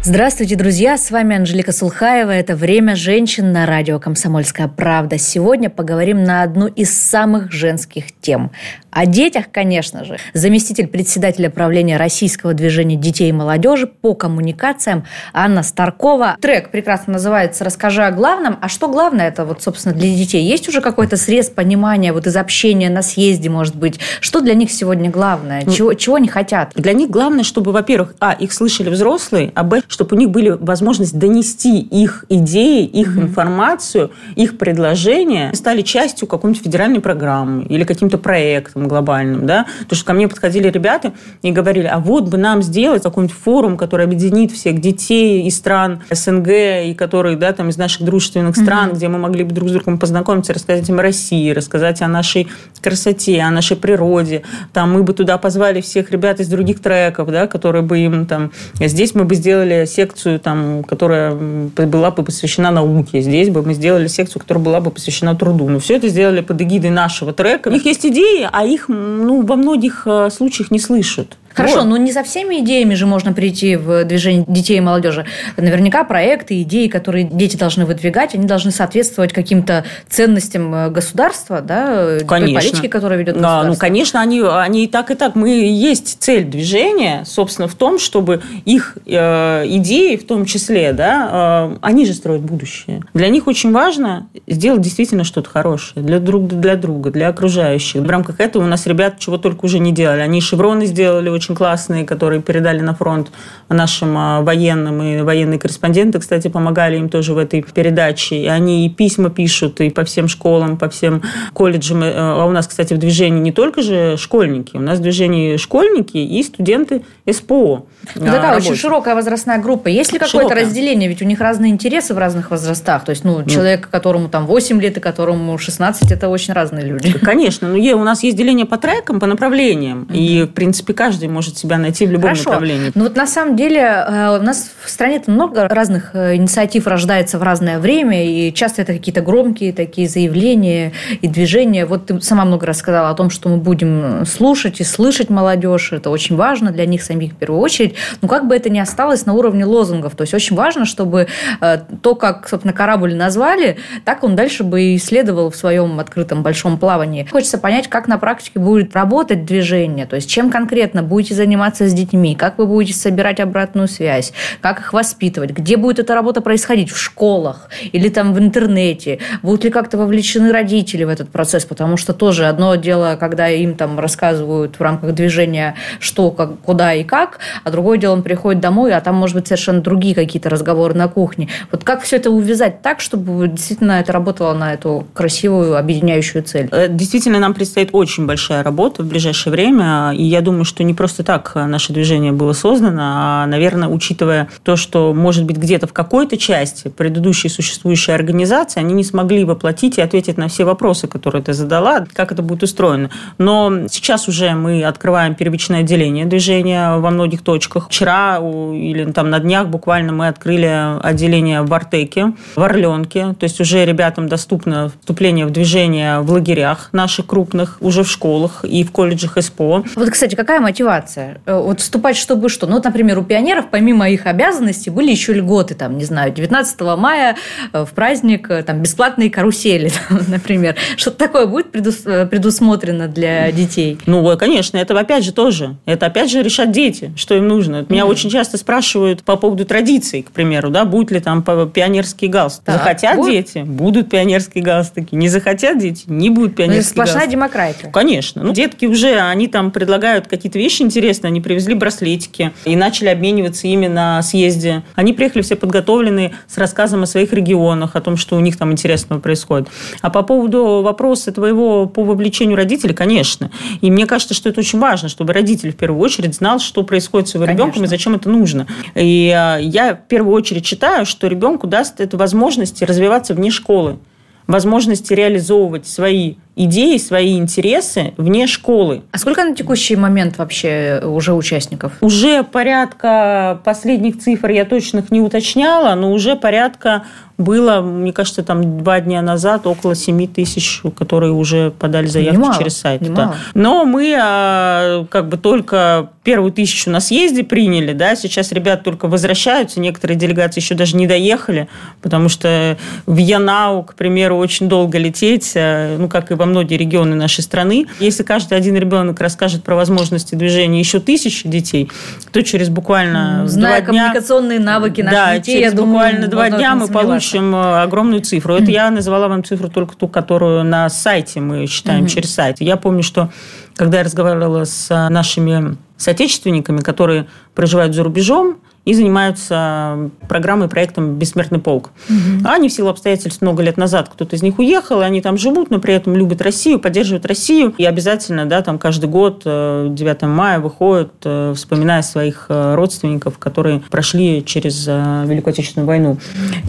Здравствуйте, 0.03 0.57
друзья! 0.57 0.97
С 0.97 1.11
вами 1.11 1.37
Анжелика 1.37 1.73
Сулхаева. 1.73 2.31
Это 2.31 2.57
«Время 2.57 2.97
женщин» 2.97 3.53
на 3.53 3.67
радио 3.67 4.01
«Комсомольская 4.01 4.67
правда». 4.67 5.19
Сегодня 5.19 5.69
поговорим 5.69 6.25
на 6.25 6.43
одну 6.43 6.69
из 6.69 6.99
самых 6.99 7.53
женских 7.53 8.07
тем. 8.19 8.51
О 8.91 9.05
детях, 9.05 9.47
конечно 9.53 10.05
же. 10.07 10.17
Заместитель 10.33 10.89
председателя 10.89 11.51
правления 11.51 11.99
Российского 11.99 12.55
движения 12.55 12.97
детей 12.97 13.29
и 13.29 13.33
молодежи 13.33 13.87
по 13.87 14.15
коммуникациям 14.15 15.05
Анна 15.35 15.63
Старкова. 15.63 16.39
Трек 16.41 16.71
прекрасно 16.71 17.13
называется 17.13 17.63
«Расскажи 17.63 18.03
о 18.03 18.11
главном». 18.11 18.59
А 18.63 18.69
что 18.69 18.89
главное 18.89 19.29
это 19.29 19.45
вот, 19.45 19.63
собственно, 19.63 19.95
для 19.95 20.09
детей? 20.09 20.43
Есть 20.43 20.67
уже 20.67 20.81
какой-то 20.81 21.19
срез 21.19 21.51
понимания 21.51 22.15
вот 22.15 22.27
из 22.27 22.37
общения 22.37 22.89
на 22.89 23.03
съезде, 23.03 23.51
может 23.51 23.77
быть? 23.77 24.01
Что 24.21 24.41
для 24.41 24.55
них 24.55 24.73
сегодня 24.73 25.11
главное? 25.11 25.63
Ну, 25.67 25.73
чего, 25.73 25.93
чего 25.93 26.17
они 26.17 26.29
хотят? 26.29 26.73
Для 26.75 26.95
них 26.95 27.11
главное, 27.11 27.45
чтобы, 27.45 27.73
во-первых, 27.73 28.15
а, 28.19 28.33
их 28.33 28.53
слышали 28.55 28.89
взрослые, 28.89 29.53
а, 29.55 29.63
б, 29.63 29.83
чтобы 29.91 30.17
у 30.17 30.19
них 30.19 30.31
были 30.31 30.51
возможность 30.51 31.19
донести 31.19 31.81
их 31.81 32.25
идеи, 32.29 32.85
их 32.85 33.17
mm-hmm. 33.17 33.23
информацию, 33.23 34.13
их 34.37 34.57
предложения, 34.57 35.51
стали 35.53 35.83
частью 35.83 36.29
какой-нибудь 36.29 36.63
федеральной 36.63 37.01
программы 37.01 37.65
или 37.65 37.83
каким-то 37.83 38.17
проектом 38.17 38.87
глобальным, 38.87 39.47
да, 39.47 39.67
то 39.89 39.97
что 39.97 40.05
ко 40.05 40.13
мне 40.13 40.29
подходили 40.29 40.69
ребята 40.69 41.13
и 41.43 41.51
говорили, 41.51 41.87
а 41.87 41.99
вот 41.99 42.29
бы 42.29 42.39
нам 42.39 42.63
сделать 42.63 43.03
какой-нибудь 43.03 43.37
форум, 43.37 43.77
который 43.77 44.07
объединит 44.07 44.53
всех 44.53 44.81
детей 44.81 45.43
из 45.49 45.57
стран 45.57 46.03
СНГ 46.09 46.49
и 46.85 46.95
которые, 46.97 47.37
да, 47.37 47.53
там 47.53 47.69
из 47.69 47.77
наших 47.77 48.03
дружественных 48.03 48.57
стран, 48.57 48.91
mm-hmm. 48.91 48.95
где 48.95 49.09
мы 49.09 49.19
могли 49.19 49.43
бы 49.43 49.53
друг 49.53 49.71
с 49.71 49.73
другом 49.73 49.99
познакомиться, 49.99 50.55
рассказать 50.55 50.89
им 50.89 51.01
о 51.01 51.03
России, 51.03 51.51
рассказать 51.51 52.01
о 52.01 52.07
нашей 52.07 52.47
красоте, 52.81 53.41
о 53.41 53.51
нашей 53.51 53.77
природе, 53.77 54.43
там 54.73 54.93
мы 54.93 55.03
бы 55.03 55.15
туда 55.15 55.37
позвали 55.37 55.81
всех 55.81 56.13
ребят 56.13 56.39
из 56.39 56.47
других 56.47 56.81
треков, 56.81 57.29
да, 57.31 57.49
которые 57.49 57.83
бы 57.83 57.99
им 57.99 58.27
там, 58.27 58.53
здесь 58.79 59.17
мы 59.17 59.25
бы 59.25 59.35
сделали 59.35 59.80
секцию, 59.87 60.41
там, 60.41 60.85
которая 60.85 61.35
была 61.35 62.11
бы 62.11 62.23
посвящена 62.23 62.71
науке. 62.71 63.21
Здесь 63.21 63.49
бы 63.49 63.63
мы 63.63 63.75
сделали 63.75 64.07
секцию, 64.07 64.41
которая 64.41 64.63
была 64.65 64.81
бы 64.81 64.91
посвящена 64.91 65.35
труду. 65.35 65.69
Но 65.69 65.79
все 65.79 65.97
это 65.97 66.09
сделали 66.09 66.41
под 66.41 66.61
эгидой 66.61 66.91
нашего 66.91 67.33
трека. 67.33 67.69
У 67.69 67.73
них 67.73 67.85
есть 67.85 68.05
идеи, 68.07 68.49
а 68.51 68.65
их 68.65 68.89
ну, 68.89 69.43
во 69.43 69.57
многих 69.57 70.03
э, 70.07 70.31
случаях 70.31 70.71
не 70.71 70.79
слышат. 70.79 71.37
Хорошо, 71.55 71.81
вот. 71.81 71.85
но 71.85 71.97
не 71.97 72.13
со 72.13 72.23
всеми 72.23 72.61
идеями 72.61 72.95
же 72.95 73.07
можно 73.07 73.33
прийти 73.33 73.77
в 73.77 74.05
движение 74.05 74.45
детей 74.47 74.79
и 74.79 74.81
молодежи. 74.81 75.27
Наверняка 75.57 76.05
проекты, 76.05 76.63
идеи, 76.63 76.89
которые 76.89 77.25
дети 77.25 77.57
должны 77.57 77.87
выдвигать, 77.87 78.35
они 78.35 78.47
должны 78.47 78.71
соответствовать 78.71 79.33
каким-то 79.33 79.85
ценностям 80.09 80.75
э, 80.75 80.91
государства, 80.91 81.61
да, 81.61 82.19
конечно. 82.27 82.61
политики, 82.61 82.87
которая 82.87 83.19
ведет 83.19 83.35
да, 83.35 83.41
государство. 83.41 83.69
Ну, 83.69 83.77
конечно, 83.77 84.21
они, 84.21 84.41
они 84.43 84.85
и 84.85 84.87
так, 84.87 85.11
и 85.11 85.15
так. 85.15 85.35
Мы 85.35 85.51
есть 85.51 86.19
цель 86.21 86.45
движения, 86.45 87.25
собственно, 87.27 87.69
в 87.69 87.75
том, 87.75 87.99
чтобы 87.99 88.43
их 88.65 88.97
э, 89.07 89.65
идеи, 89.67 90.17
в 90.17 90.27
том 90.27 90.45
числе, 90.45 90.93
да, 90.93 91.71
э, 91.73 91.79
они 91.83 92.07
же 92.07 92.15
строят 92.15 92.43
будущее. 92.43 93.03
Для 93.15 93.29
них 93.29 93.47
очень 93.47 93.73
важно 93.73 94.29
сделать 94.47 94.83
действительно 94.83 95.25
что-то 95.25 95.51
хорошее 95.51 96.05
для 96.05 96.21
друг 96.21 96.49
для 96.49 96.77
друга, 96.77 97.11
для 97.11 97.29
окружающих. 97.29 98.03
В 98.03 98.09
рамках 98.09 98.41
этого 98.41 98.65
у 98.65 98.67
нас 98.67 98.87
ребят 98.87 99.19
чего 99.19 99.39
только 99.39 99.65
уже 99.65 99.79
не 99.79 99.93
делали. 99.93 100.21
Они 100.21 100.41
шевроны 100.41 100.87
сделали 100.87 101.29
очень 101.41 101.55
классные, 101.55 102.05
которые 102.05 102.43
передали 102.43 102.81
на 102.81 102.95
фронт 102.95 103.31
нашим 103.71 104.15
а, 104.17 104.43
военным, 104.43 105.03
и 105.03 105.23
военные 105.23 105.59
корреспонденты, 105.59 106.19
кстати, 106.19 106.49
помогали 106.49 106.99
им 106.99 107.09
тоже 107.09 107.33
в 107.33 107.39
этой 107.39 107.63
передаче. 107.63 108.37
И 108.37 108.47
они 108.47 108.85
и 108.85 108.91
письма 108.91 109.31
пишут, 109.31 109.81
и 109.81 109.89
по 109.89 110.05
всем 110.05 110.29
школам, 110.29 110.77
по 110.77 110.91
всем 110.91 111.23
колледжам. 111.55 112.03
Э, 112.03 112.13
а 112.15 112.45
у 112.45 112.51
нас, 112.51 112.67
кстати, 112.67 112.93
в 112.93 112.99
движении 112.99 113.41
не 113.41 113.53
только 113.53 113.81
же 113.81 114.19
школьники, 114.19 114.77
у 114.77 114.81
нас 114.81 114.99
в 114.99 115.03
движении 115.03 115.57
школьники 115.57 116.19
и 116.19 116.43
студенты 116.43 117.03
СПО. 117.33 117.87
Ну, 118.15 118.27
такая 118.27 118.57
очень 118.57 118.77
широкая 118.77 119.15
возрастная 119.15 119.59
группа. 119.59 119.89
Есть 119.89 120.13
ли 120.13 120.19
какое-то 120.19 120.55
разделение? 120.55 121.09
Ведь 121.09 121.23
у 121.23 121.25
них 121.25 121.41
разные 121.41 121.71
интересы 121.71 122.15
в 122.15 122.19
разных 122.19 122.51
возрастах. 122.51 123.05
То 123.05 123.11
есть, 123.11 123.25
ну, 123.25 123.45
человек, 123.45 123.89
которому 123.91 124.29
там 124.29 124.47
8 124.47 124.81
лет 124.81 124.97
и 124.97 125.01
которому 125.01 125.57
16, 125.59 126.11
это 126.11 126.29
очень 126.29 126.55
разные 126.55 126.85
люди. 126.85 127.13
Конечно. 127.13 127.69
Но 127.69 127.77
у 127.77 128.05
нас 128.05 128.23
есть 128.23 128.37
деление 128.37 128.67
по 128.67 128.79
трекам, 128.79 129.21
по 129.21 129.27
направлениям. 129.27 130.09
И, 130.13 130.43
в 130.43 130.49
принципе, 130.55 130.95
каждый 130.95 131.29
может 131.29 131.59
себя 131.59 131.79
найти 131.79 132.07
в 132.07 132.11
любом 132.11 132.31
Хорошо. 132.31 132.51
направлении. 132.51 132.93
Ну, 132.95 133.05
вот 133.05 133.17
на 133.17 133.27
самом 133.27 133.57
деле 133.57 133.81
э, 133.81 134.39
у 134.41 134.43
нас 134.43 134.71
в 134.83 134.91
стране 134.91 135.23
много 135.27 135.69
разных 135.69 136.15
э, 136.15 136.37
инициатив 136.37 136.87
рождается 136.87 137.39
в 137.39 137.43
разное 137.43 137.79
время. 137.79 138.25
И 138.25 138.53
часто 138.53 138.83
это 138.83 138.93
какие-то 138.95 139.21
громкие 139.21 139.73
такие 139.73 140.09
заявления 140.09 140.93
и 141.21 141.29
движения. 141.29 141.87
Вот 141.87 142.07
ты 142.07 142.21
сама 142.21 142.45
много 142.45 142.67
рассказала 142.67 143.11
о 143.11 143.15
том, 143.15 143.31
что 143.31 143.49
мы 143.49 143.59
будем 143.59 144.25
слушать 144.27 144.81
и 144.81 144.85
слышать 144.85 145.31
молодежь. 145.31 145.93
Это 145.93 146.11
очень 146.11 146.37
важно 146.37 146.71
для 146.71 146.87
них 146.87 147.03
самих 147.03 147.20
семьи 147.21 147.31
в 147.31 147.37
первую 147.37 147.61
очередь, 147.61 147.95
но 148.23 148.29
как 148.29 148.47
бы 148.47 148.57
это 148.57 148.71
ни 148.71 148.79
осталось 148.79 149.27
на 149.27 149.35
уровне 149.35 149.65
лозунгов. 149.65 150.15
То 150.15 150.23
есть 150.23 150.35
очень 150.35 150.57
важно, 150.57 150.85
чтобы 150.85 151.29
э, 151.61 151.79
то, 152.03 152.15
как, 152.15 152.49
собственно, 152.49 152.73
корабль 152.73 153.15
назвали, 153.15 153.79
так 154.05 154.25
он 154.25 154.37
дальше 154.37 154.65
бы 154.65 154.83
и 154.83 154.99
следовал 154.99 155.51
в 155.51 155.57
своем 155.57 156.01
открытом 156.01 156.43
большом 156.43 156.79
плавании. 156.79 157.27
Хочется 157.31 157.59
понять, 157.59 157.89
как 157.89 158.09
на 158.09 158.19
практике 158.19 158.59
будет 158.59 158.95
работать 158.95 159.45
движение, 159.45 160.07
то 160.07 160.17
есть 160.17 160.31
чем 160.31 160.51
конкретно 160.51 161.03
будете 161.03 161.35
заниматься 161.35 161.89
с 161.89 161.93
детьми, 161.93 162.35
как 162.35 162.59
вы 162.59 162.67
будете 162.67 162.95
собирать 162.95 163.41
обратную 163.41 163.89
связь, 163.89 164.33
как 164.61 164.81
их 164.81 164.93
воспитывать, 164.93 165.51
где 165.51 165.77
будет 165.77 165.99
эта 165.99 166.15
работа 166.15 166.41
происходить, 166.41 166.91
в 166.91 166.99
школах 166.99 167.69
или 167.93 168.09
там 168.09 168.33
в 168.33 168.39
интернете, 168.39 169.19
будут 169.43 169.65
ли 169.65 169.71
как-то 169.71 169.99
вовлечены 169.99 170.53
родители 170.53 171.05
в 171.05 171.09
этот 171.09 171.31
процесс, 171.31 171.65
потому 171.65 171.97
что 171.97 172.13
тоже 172.13 172.47
одно 172.47 172.75
дело, 172.77 173.17
когда 173.19 173.49
им 173.49 173.75
там 173.75 173.99
рассказывают 173.99 174.79
в 174.79 174.83
рамках 174.83 175.15
движения, 175.15 175.75
что, 175.99 176.31
как, 176.31 176.61
куда 176.61 176.95
и 176.95 177.05
как, 177.11 177.41
а 177.65 177.71
другое 177.73 177.99
дело, 177.99 178.13
он 178.13 178.23
приходит 178.23 178.61
домой, 178.61 178.95
а 178.95 179.01
там, 179.01 179.17
может 179.17 179.35
быть, 179.35 179.49
совершенно 179.49 179.81
другие 179.81 180.15
какие-то 180.15 180.49
разговоры 180.49 180.95
на 180.95 181.09
кухне. 181.09 181.49
Вот 181.73 181.83
как 181.83 182.03
все 182.03 182.17
это 182.17 182.31
увязать 182.31 182.83
так, 182.83 183.01
чтобы 183.01 183.49
действительно 183.49 183.93
это 183.93 184.13
работало 184.13 184.55
на 184.55 184.73
эту 184.73 185.09
красивую 185.13 185.77
объединяющую 185.77 186.45
цель? 186.45 186.69
Э, 186.71 186.87
действительно, 186.89 187.41
нам 187.41 187.53
предстоит 187.53 187.91
очень 187.93 188.27
большая 188.27 188.63
работа 188.63 189.03
в 189.03 189.07
ближайшее 189.07 189.51
время, 189.51 190.13
и 190.17 190.23
я 190.23 190.41
думаю, 190.41 190.65
что 190.65 190.85
не 190.85 190.95
просто 190.95 191.25
так 191.25 191.53
наше 191.57 191.93
движение 191.93 192.31
было 192.31 192.53
создано, 192.53 193.03
а, 193.03 193.47
наверное, 193.47 193.89
учитывая 193.89 194.49
то, 194.63 194.77
что, 194.77 195.13
может 195.13 195.45
быть, 195.45 195.57
где-то 195.57 195.89
в 195.89 195.93
какой-то 195.93 196.37
части 196.37 196.89
предыдущей 196.89 197.49
существующей 197.49 198.13
организации 198.13 198.79
они 198.79 198.95
не 198.95 199.05
смогли 199.05 199.45
воплотить 199.45 199.99
и 199.99 200.01
ответить 200.01 200.39
на 200.39 200.47
все 200.47 200.65
вопросы, 200.65 201.09
которые 201.09 201.43
ты 201.43 201.55
задала, 201.55 202.07
как 202.13 202.31
это 202.31 202.43
будет 202.43 202.63
устроено. 202.63 203.11
Но 203.39 203.89
сейчас 203.91 204.29
уже 204.29 204.53
мы 204.53 204.85
открываем 204.85 205.35
первичное 205.35 205.81
отделение 205.81 206.27
движения 206.27 206.90
во 206.99 207.11
многих 207.11 207.43
точках. 207.43 207.89
Вчера 207.89 208.39
или 208.39 209.11
там 209.13 209.31
на 209.31 209.39
днях 209.39 209.69
буквально 209.69 210.13
мы 210.13 210.29
открыли 210.29 210.99
отделение 211.03 211.63
в 211.63 211.73
Артеке, 211.73 212.33
в 212.57 212.63
Орленке. 212.63 213.35
То 213.39 213.45
есть 213.45 213.61
уже 213.61 213.85
ребятам 213.85 214.29
доступно 214.29 214.91
вступление 215.01 215.47
в 215.47 215.51
движение 215.51 216.21
в 216.21 216.31
лагерях 216.31 216.89
наших 216.93 217.27
крупных, 217.27 217.79
уже 217.81 218.03
в 218.03 218.11
школах 218.11 218.65
и 218.65 218.85
в 218.85 218.93
колледжах 218.93 219.37
СПО. 219.41 219.85
Вот, 219.97 220.11
кстати, 220.11 220.35
какая 220.35 220.61
мотивация? 220.61 221.41
Э, 221.47 221.61
вот 221.61 221.81
вступать 221.81 222.17
чтобы 222.17 222.49
что? 222.49 222.67
Ну, 222.67 222.75
вот, 222.75 222.85
например, 222.85 223.19
у 223.19 223.25
пионеров 223.25 223.67
помимо 223.71 224.09
их 224.09 224.27
обязанностей 224.27 224.91
были 224.91 225.11
еще 225.11 225.33
льготы, 225.33 225.75
там, 225.75 225.99
не 225.99 226.05
знаю, 226.05 226.33
19 226.33 226.81
мая 226.97 227.37
э, 227.73 227.85
в 227.85 227.91
праздник 227.91 228.51
э, 228.51 228.63
там 228.63 228.81
бесплатные 228.81 229.31
карусели, 229.31 229.91
например. 230.29 230.77
Что-то 230.97 231.19
такое 231.19 231.47
будет 231.47 231.71
предусмотрено 231.71 233.09
для 233.09 233.51
детей? 233.53 233.99
Ну, 234.07 234.37
конечно, 234.37 234.77
это 234.77 234.99
опять 234.99 235.25
же 235.25 235.33
тоже. 235.33 235.77
Это 235.87 236.07
опять 236.07 236.31
же 236.31 236.43
решат 236.43 236.71
дети, 236.81 237.13
что 237.17 237.35
им 237.35 237.49
нужно. 237.49 237.85
Меня 237.89 238.03
mm-hmm. 238.03 238.07
очень 238.07 238.31
часто 238.31 238.57
спрашивают 238.57 239.23
по 239.23 239.37
поводу 239.37 239.65
традиций, 239.65 240.23
к 240.23 240.31
примеру, 240.31 240.71
да, 240.71 240.85
будет 240.85 241.11
ли 241.11 241.21
там 241.21 241.43
пионерские 241.43 242.31
галстуки. 242.31 242.67
Так, 242.67 242.79
захотят 242.79 243.17
будет? 243.17 243.33
дети, 243.33 243.65
будут 243.67 244.09
пионерские 244.09 244.65
галстуки. 244.65 245.15
Не 245.15 245.29
захотят 245.29 245.79
дети, 245.79 246.05
не 246.07 246.31
будут 246.31 246.53
ну, 246.53 246.57
пионерские 246.57 247.03
ну, 247.03 247.07
сплошная 247.07 247.27
демократия. 247.27 247.91
Конечно. 247.93 248.43
Ну, 248.43 248.53
детки 248.53 248.87
уже, 248.87 249.19
они 249.21 249.49
там 249.49 249.71
предлагают 249.71 250.27
какие-то 250.27 250.59
вещи 250.59 250.83
интересные, 250.83 251.29
они 251.29 251.41
привезли 251.41 251.75
браслетики 251.75 252.53
и 252.65 252.77
начали 252.77 253.09
обмениваться 253.09 253.67
ими 253.67 253.87
на 253.87 254.23
съезде. 254.23 254.83
Они 254.95 255.13
приехали 255.13 255.43
все 255.43 255.57
подготовленные 255.57 256.33
с 256.47 256.57
рассказом 256.59 257.03
о 257.03 257.07
своих 257.07 257.33
регионах, 257.33 257.97
о 257.97 258.01
том, 258.01 258.17
что 258.17 258.37
у 258.37 258.41
них 258.41 258.57
там 258.57 258.73
интересного 258.73 259.21
происходит. 259.21 259.69
А 260.01 260.11
по 260.11 260.23
поводу 260.23 260.83
вопроса 260.83 261.33
твоего 261.33 261.87
по 261.87 262.05
вовлечению 262.05 262.57
родителей, 262.57 262.95
конечно. 262.95 263.51
И 263.81 263.91
мне 263.91 264.07
кажется, 264.07 264.35
что 264.35 264.49
это 264.49 264.61
очень 264.61 264.79
важно, 264.79 265.09
чтобы 265.09 265.33
родитель 265.33 265.73
в 265.73 265.77
первую 265.77 266.01
очередь 266.01 266.35
знал, 266.35 266.59
что 266.71 266.85
происходит 266.85 267.29
с 267.29 267.35
его 267.35 267.45
конечно. 267.45 267.65
ребенком 267.65 267.85
и 267.85 267.87
зачем 267.89 268.15
это 268.15 268.31
нужно. 268.31 268.69
И 268.95 269.35
а, 269.37 269.59
я 269.59 269.95
в 269.97 270.07
первую 270.07 270.35
очередь 270.35 270.65
считаю, 270.65 271.05
что 271.05 271.27
ребенку 271.27 271.67
даст 271.67 272.01
это 272.01 272.17
возможности 272.17 272.85
развиваться 272.85 273.35
вне 273.35 273.51
школы 273.51 273.99
возможности 274.47 275.13
реализовывать 275.13 275.87
свои 275.87 276.37
идеи, 276.65 276.97
свои 276.99 277.39
интересы 277.39 278.13
вне 278.17 278.47
школы. 278.47 279.03
А 279.13 279.19
сколько 279.19 279.45
на 279.45 279.55
текущий 279.55 279.97
момент 279.97 280.39
вообще 280.39 281.01
уже 281.05 281.33
участников? 281.33 281.93
Уже 282.01 282.43
порядка 282.43 283.61
последних 283.65 284.19
цифр 284.19 284.51
я 284.51 284.65
точных 284.65 285.11
не 285.11 285.21
уточняла, 285.21 285.95
но 285.95 286.13
уже 286.13 286.37
порядка 286.37 287.05
было, 287.41 287.81
мне 287.81 288.13
кажется, 288.13 288.43
там 288.43 288.79
два 288.79 289.01
дня 289.01 289.23
назад 289.23 289.67
около 289.67 289.95
7 289.95 290.27
тысяч, 290.29 290.83
которые 290.97 291.33
уже 291.33 291.71
подали 291.71 292.07
заявки 292.07 292.37
немало, 292.37 292.59
через 292.59 292.77
сайт. 292.77 293.03
Да. 293.13 293.35
Но 293.55 293.85
мы 293.85 294.15
а, 294.21 295.07
как 295.11 295.29
бы 295.29 295.39
только 295.39 296.11
первую 296.23 296.53
тысячу 296.53 296.91
на 296.91 297.01
съезде 297.01 297.43
приняли, 297.43 297.95
да, 297.95 298.15
сейчас 298.15 298.53
ребят 298.53 298.85
только 298.85 299.09
возвращаются, 299.09 299.81
некоторые 299.81 300.19
делегации 300.19 300.61
еще 300.61 300.75
даже 300.75 300.97
не 300.97 301.07
доехали, 301.07 301.69
потому 302.03 302.29
что 302.29 302.77
в 303.07 303.17
Янау, 303.17 303.85
к 303.85 303.95
примеру, 303.95 304.37
очень 304.37 304.69
долго 304.69 304.99
лететь, 304.99 305.55
а, 305.57 305.97
ну, 305.97 306.09
как 306.09 306.31
и 306.31 306.35
во 306.35 306.45
многие 306.51 306.77
регионы 306.77 307.17
нашей 307.17 307.43
страны. 307.43 307.87
Если 307.99 308.23
каждый 308.23 308.59
один 308.59 308.77
ребенок 308.77 309.21
расскажет 309.21 309.65
про 309.65 309.77
возможности 309.77 310.35
движения 310.35 310.79
еще 310.79 311.01
тысячи 311.01 311.49
детей, 311.49 311.91
то 312.33 312.43
через 312.43 312.69
буквально 312.69 313.45
Зная 313.47 313.81
два 313.81 313.93
дня... 313.93 314.03
коммуникационные 314.03 314.61
навыки 314.61 315.01
наших 315.01 315.19
да, 315.19 315.39
детей, 315.39 315.61
через 315.61 315.73
я 315.73 315.79
буквально 315.79 316.29
два 316.29 316.51
дня 316.51 316.75
мы 316.75 316.89
получим 316.89 317.55
э, 317.55 317.83
огромную 317.83 318.23
цифру. 318.23 318.55
Это 318.55 318.71
я 318.71 318.91
назвала 318.91 319.29
вам 319.29 319.45
цифру 319.45 319.69
только 319.69 319.97
ту, 319.97 320.09
которую 320.09 320.65
на 320.65 320.89
сайте 320.91 321.41
мы 321.41 321.67
считаем 321.67 322.07
через 322.07 322.35
сайт. 322.35 322.61
Я 322.61 322.77
помню, 322.77 323.03
что 323.03 323.31
когда 323.77 323.99
я 323.99 324.05
разговаривала 324.05 324.65
с 324.65 324.89
нашими 325.09 325.77
соотечественниками, 325.97 326.81
которые 326.81 327.27
проживают 327.55 327.95
за 327.95 328.03
рубежом, 328.03 328.59
и 328.87 328.95
занимаются 328.95 330.11
программой, 330.27 330.69
проектом 330.69 331.17
«Бессмертный 331.17 331.59
полк». 331.59 331.91
Угу. 332.09 332.49
Они 332.49 332.69
в 332.69 332.73
силу 332.73 332.89
обстоятельств 332.89 333.43
много 333.43 333.63
лет 333.63 333.77
назад, 333.77 334.09
кто-то 334.09 334.35
из 334.37 334.43
них 334.43 334.59
уехал, 334.59 335.03
и 335.03 335.05
они 335.05 335.21
там 335.21 335.37
живут, 335.37 335.71
но 335.71 335.79
при 335.81 335.93
этом 335.93 336.17
любят 336.17 336.41
Россию, 336.41 336.81
поддерживают 336.81 337.27
Россию. 337.27 337.75
И 337.77 337.85
обязательно, 337.85 338.47
да, 338.47 338.63
там 338.63 338.79
каждый 338.79 339.11
год 339.11 339.43
9 339.45 339.97
э, 340.01 340.27
мая 340.27 340.61
выходят, 340.61 341.13
э, 341.25 341.53
вспоминая 341.55 342.01
своих 342.01 342.47
э, 342.49 342.75
родственников, 342.75 343.39
которые 343.39 343.83
прошли 343.91 344.43
через 344.45 344.87
Великую 344.87 345.53
Отечественную 345.53 345.87
войну. 345.87 346.17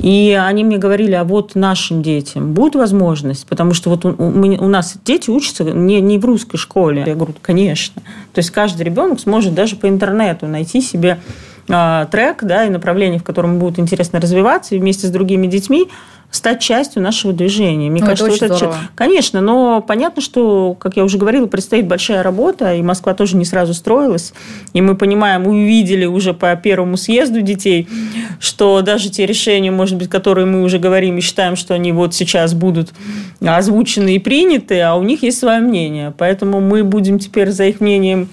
И 0.04 0.38
они 0.40 0.66
мне 0.66 0.78
говорили, 0.78 1.14
а 1.14 1.24
вот 1.24 1.56
нашим 1.56 2.04
детям 2.04 2.54
будет 2.54 2.76
возможность, 2.76 3.48
потому 3.48 3.74
что 3.74 3.90
вот 3.90 4.04
у, 4.04 4.10
у 4.10 4.68
нас 4.68 4.98
дети 5.06 5.30
учатся 5.30 5.64
не, 5.64 6.02
не 6.02 6.20
в 6.20 6.26
русской 6.26 6.58
школе. 6.58 7.04
Я 7.08 7.16
говорю, 7.16 7.34
конечно. 7.42 8.02
То 8.34 8.40
есть 8.40 8.52
каждый 8.52 8.84
ребенок 8.84 9.20
сможет 9.20 9.54
даже 9.54 9.78
по 9.78 9.88
интернету 9.88 10.48
найти 10.48 10.82
себе 10.82 11.12
а, 11.12 11.51
трек 11.66 12.44
да, 12.44 12.66
и 12.66 12.70
направление, 12.70 13.20
в 13.20 13.24
котором 13.24 13.60
будет 13.60 13.80
интересно 13.80 14.20
развиваться, 14.20 14.76
и 14.76 14.80
вместе 14.80 15.08
с 15.08 15.10
другими 15.10 15.48
детьми 15.48 15.88
стать 16.32 16.62
частью 16.62 17.02
нашего 17.02 17.34
движения. 17.34 17.90
Мне 17.90 18.02
ну, 18.02 18.08
кажется, 18.08 18.46
это 18.46 18.56
очень 18.56 18.68
вот 18.68 18.76
это... 18.76 18.90
Конечно, 18.96 19.42
но 19.42 19.82
понятно, 19.82 20.22
что, 20.22 20.76
как 20.80 20.96
я 20.96 21.04
уже 21.04 21.18
говорила, 21.18 21.46
предстоит 21.46 21.88
большая 21.88 22.24
работа, 22.24 22.74
и 22.74 22.82
Москва 22.82 23.14
тоже 23.14 23.36
не 23.36 23.44
сразу 23.44 23.74
строилась. 23.74 24.34
И 24.74 24.82
мы 24.82 24.96
понимаем, 24.96 25.46
увидели 25.46 26.06
уже 26.06 26.34
по 26.34 26.56
первому 26.56 26.96
съезду 26.96 27.42
детей, 27.42 27.88
что 28.40 28.82
даже 28.82 29.10
те 29.10 29.26
решения, 29.26 29.72
может 29.72 29.98
быть, 29.98 30.10
которые 30.10 30.46
мы 30.46 30.64
уже 30.64 30.80
говорим 30.80 31.18
и 31.18 31.22
считаем, 31.22 31.58
что 31.58 31.74
они 31.74 31.92
вот 31.92 32.16
сейчас 32.16 32.54
будут 32.54 32.92
озвучены 33.42 34.16
и 34.16 34.20
приняты, 34.20 34.80
а 34.80 34.96
у 34.96 35.04
них 35.04 35.24
есть 35.24 35.40
свое 35.40 35.60
мнение. 35.60 36.14
Поэтому 36.18 36.62
мы 36.62 36.86
будем 36.86 37.20
теперь 37.20 37.52
за 37.52 37.66
их 37.66 37.82
мнением 37.82 38.30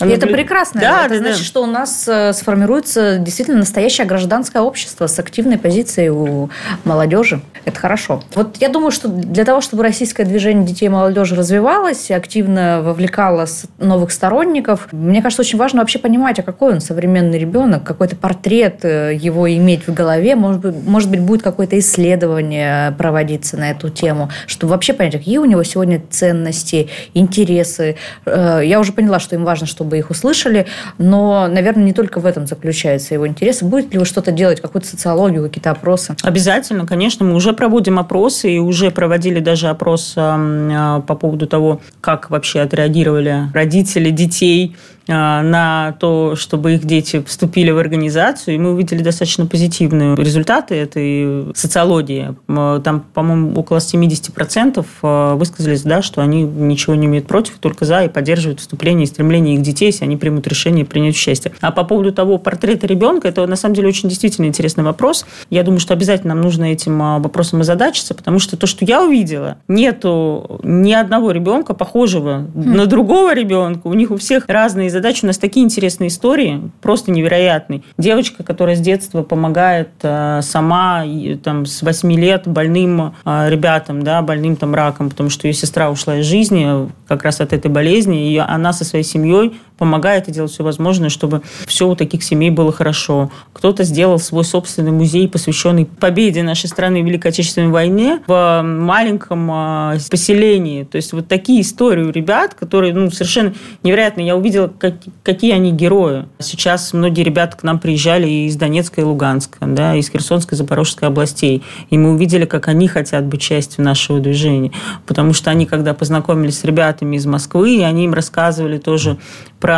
и 0.00 0.08
это 0.08 0.26
прекрасно. 0.26 0.80
Да, 0.80 1.06
это 1.06 1.14
да, 1.14 1.20
значит, 1.20 1.38
да. 1.38 1.44
что 1.44 1.62
у 1.62 1.66
нас 1.66 2.06
э, 2.08 2.32
сформируется 2.32 3.18
действительно 3.18 3.58
настоящее 3.58 4.06
гражданское 4.06 4.62
общество 4.62 5.06
с 5.06 5.18
активной 5.18 5.58
позицией 5.58 6.10
у 6.10 6.50
молодежи. 6.84 7.40
Это 7.64 7.78
хорошо. 7.78 8.22
Вот 8.34 8.56
я 8.58 8.68
думаю, 8.68 8.90
что 8.90 9.08
для 9.08 9.44
того, 9.44 9.60
чтобы 9.60 9.82
российское 9.82 10.24
движение 10.24 10.66
детей 10.66 10.86
и 10.86 10.88
молодежи 10.88 11.34
развивалось, 11.34 12.10
активно 12.10 12.80
вовлекало 12.82 13.46
новых 13.78 14.12
сторонников, 14.12 14.88
мне 14.92 15.22
кажется, 15.22 15.42
очень 15.42 15.58
важно 15.58 15.80
вообще 15.80 15.98
понимать, 15.98 16.38
а 16.38 16.42
какой 16.42 16.72
он 16.72 16.80
современный 16.80 17.38
ребенок, 17.38 17.84
какой-то 17.84 18.16
портрет 18.16 18.84
э, 18.84 19.14
его 19.14 19.50
иметь 19.52 19.86
в 19.86 19.94
голове. 19.94 20.36
Может 20.36 20.60
быть, 20.60 20.74
может 20.86 21.10
быть 21.10 21.20
будет 21.20 21.42
какое-то 21.42 21.78
исследование 21.78 22.92
проводиться 22.92 23.56
на 23.56 23.70
эту 23.70 23.90
тему, 23.90 24.30
чтобы 24.46 24.70
вообще 24.72 24.92
понять, 24.92 25.12
какие 25.12 25.38
у 25.38 25.44
него 25.44 25.62
сегодня 25.62 26.02
ценности, 26.10 26.88
интересы. 27.14 27.96
Э, 28.24 28.60
я 28.64 28.80
уже 28.80 28.92
поняла, 28.92 29.20
что 29.20 29.36
им 29.36 29.44
важно, 29.44 29.66
чтобы 29.66 29.89
чтобы 29.90 29.98
их 29.98 30.10
услышали, 30.10 30.66
но, 30.98 31.48
наверное, 31.48 31.82
не 31.84 31.92
только 31.92 32.20
в 32.20 32.26
этом 32.26 32.46
заключается 32.46 33.14
его 33.14 33.26
интерес. 33.26 33.60
Будет 33.60 33.92
ли 33.92 33.98
вы 33.98 34.04
что-то 34.04 34.30
делать, 34.30 34.60
какую-то 34.60 34.86
социологию, 34.86 35.42
какие-то 35.42 35.72
опросы? 35.72 36.14
Обязательно, 36.22 36.86
конечно. 36.86 37.26
Мы 37.26 37.34
уже 37.34 37.52
проводим 37.52 37.98
опросы 37.98 38.52
и 38.52 38.58
уже 38.60 38.92
проводили 38.92 39.40
даже 39.40 39.66
опрос 39.66 40.14
а, 40.16 41.00
по 41.00 41.14
поводу 41.16 41.48
того, 41.48 41.80
как 42.00 42.30
вообще 42.30 42.60
отреагировали 42.60 43.50
родители 43.52 44.10
детей 44.10 44.76
на 45.06 45.96
то, 45.98 46.34
чтобы 46.36 46.74
их 46.74 46.84
дети 46.84 47.22
вступили 47.26 47.70
в 47.70 47.78
организацию, 47.78 48.54
и 48.54 48.58
мы 48.58 48.72
увидели 48.72 49.02
достаточно 49.02 49.46
позитивные 49.46 50.16
результаты 50.16 50.74
этой 50.74 51.54
социологии. 51.54 52.34
Там, 52.46 53.04
по-моему, 53.14 53.58
около 53.58 53.78
70% 53.78 54.84
а, 55.02 55.34
высказались, 55.36 55.82
да, 55.82 56.02
что 56.02 56.20
они 56.20 56.42
ничего 56.42 56.94
не 56.94 57.06
имеют 57.06 57.26
против, 57.26 57.58
только 57.58 57.84
за 57.84 58.04
и 58.04 58.08
поддерживают 58.08 58.60
вступление 58.60 59.04
и 59.04 59.06
стремление 59.06 59.54
их 59.56 59.62
детей, 59.62 59.86
если 59.86 60.04
они 60.04 60.16
примут 60.16 60.46
решение 60.46 60.84
принять 60.84 61.14
участие. 61.14 61.52
А 61.60 61.72
по 61.72 61.84
поводу 61.84 62.12
того 62.12 62.38
портрета 62.38 62.86
ребенка, 62.86 63.28
это 63.28 63.46
на 63.46 63.56
самом 63.56 63.74
деле 63.74 63.88
очень 63.88 64.08
действительно 64.08 64.46
интересный 64.46 64.84
вопрос. 64.84 65.26
Я 65.50 65.62
думаю, 65.62 65.80
что 65.80 65.94
обязательно 65.94 66.34
нам 66.34 66.42
нужно 66.42 66.64
этим 66.64 67.02
а, 67.02 67.18
вопросом 67.18 67.60
озадачиться, 67.60 68.14
потому 68.14 68.38
что 68.38 68.56
то, 68.56 68.66
что 68.66 68.84
я 68.84 69.02
увидела, 69.02 69.56
нету 69.68 70.60
ни 70.62 70.92
одного 70.92 71.32
ребенка, 71.32 71.74
похожего 71.74 72.46
mm. 72.54 72.68
на 72.68 72.86
другого 72.86 73.34
ребенка. 73.34 73.86
У 73.86 73.94
них 73.94 74.10
у 74.10 74.16
всех 74.16 74.44
разные 74.48 74.89
задачи. 74.90 75.24
У 75.24 75.26
нас 75.26 75.38
такие 75.38 75.64
интересные 75.64 76.08
истории, 76.08 76.70
просто 76.80 77.10
невероятные. 77.10 77.82
Девочка, 77.98 78.42
которая 78.42 78.76
с 78.76 78.80
детства 78.80 79.22
помогает 79.22 79.90
а, 80.02 80.40
сама 80.42 81.04
там, 81.42 81.66
с 81.66 81.82
8 81.82 82.12
лет 82.12 82.46
больным 82.46 83.14
а, 83.24 83.48
ребятам, 83.48 84.02
да, 84.02 84.22
больным 84.22 84.56
там 84.56 84.74
раком, 84.74 85.10
потому 85.10 85.30
что 85.30 85.46
ее 85.46 85.54
сестра 85.54 85.90
ушла 85.90 86.18
из 86.18 86.26
жизни 86.26 86.90
как 87.06 87.22
раз 87.22 87.40
от 87.40 87.52
этой 87.52 87.70
болезни, 87.70 88.32
и 88.32 88.38
она 88.38 88.72
со 88.72 88.84
своей 88.84 89.04
семьей 89.04 89.60
помогает 89.80 90.28
и 90.28 90.32
делает 90.32 90.52
все 90.52 90.62
возможное, 90.62 91.08
чтобы 91.08 91.40
все 91.66 91.88
у 91.88 91.96
таких 91.96 92.22
семей 92.22 92.50
было 92.50 92.70
хорошо. 92.70 93.30
Кто-то 93.54 93.82
сделал 93.82 94.18
свой 94.18 94.44
собственный 94.44 94.90
музей, 94.90 95.26
посвященный 95.26 95.86
победе 95.86 96.42
нашей 96.42 96.68
страны 96.68 97.02
в 97.02 97.06
Великой 97.06 97.28
Отечественной 97.28 97.68
войне 97.68 98.20
в 98.26 98.62
маленьком 98.62 99.50
а, 99.50 99.96
поселении. 100.10 100.84
То 100.84 100.96
есть 100.96 101.14
вот 101.14 101.28
такие 101.28 101.62
истории 101.62 102.02
у 102.02 102.10
ребят, 102.10 102.52
которые 102.52 102.92
ну, 102.92 103.10
совершенно 103.10 103.54
невероятно. 103.82 104.20
Я 104.20 104.36
увидела, 104.36 104.68
как, 104.68 104.96
какие 105.22 105.52
они 105.52 105.72
герои. 105.72 106.26
Сейчас 106.38 106.92
многие 106.92 107.22
ребята 107.22 107.56
к 107.56 107.62
нам 107.62 107.78
приезжали 107.78 108.28
из 108.28 108.56
Донецка 108.56 109.00
и 109.00 109.04
Луганска, 109.04 109.60
да, 109.62 109.96
из 109.96 110.10
Херсонской 110.10 110.56
и 110.56 110.58
Запорожской 110.58 111.08
областей. 111.08 111.62
И 111.88 111.96
мы 111.96 112.12
увидели, 112.12 112.44
как 112.44 112.68
они 112.68 112.86
хотят 112.86 113.24
быть 113.24 113.40
частью 113.40 113.82
нашего 113.82 114.20
движения. 114.20 114.72
Потому 115.06 115.32
что 115.32 115.50
они, 115.50 115.64
когда 115.64 115.94
познакомились 115.94 116.58
с 116.58 116.64
ребятами 116.64 117.16
из 117.16 117.24
Москвы, 117.24 117.82
они 117.82 118.04
им 118.04 118.12
рассказывали 118.12 118.76
тоже 118.76 119.16
про 119.58 119.69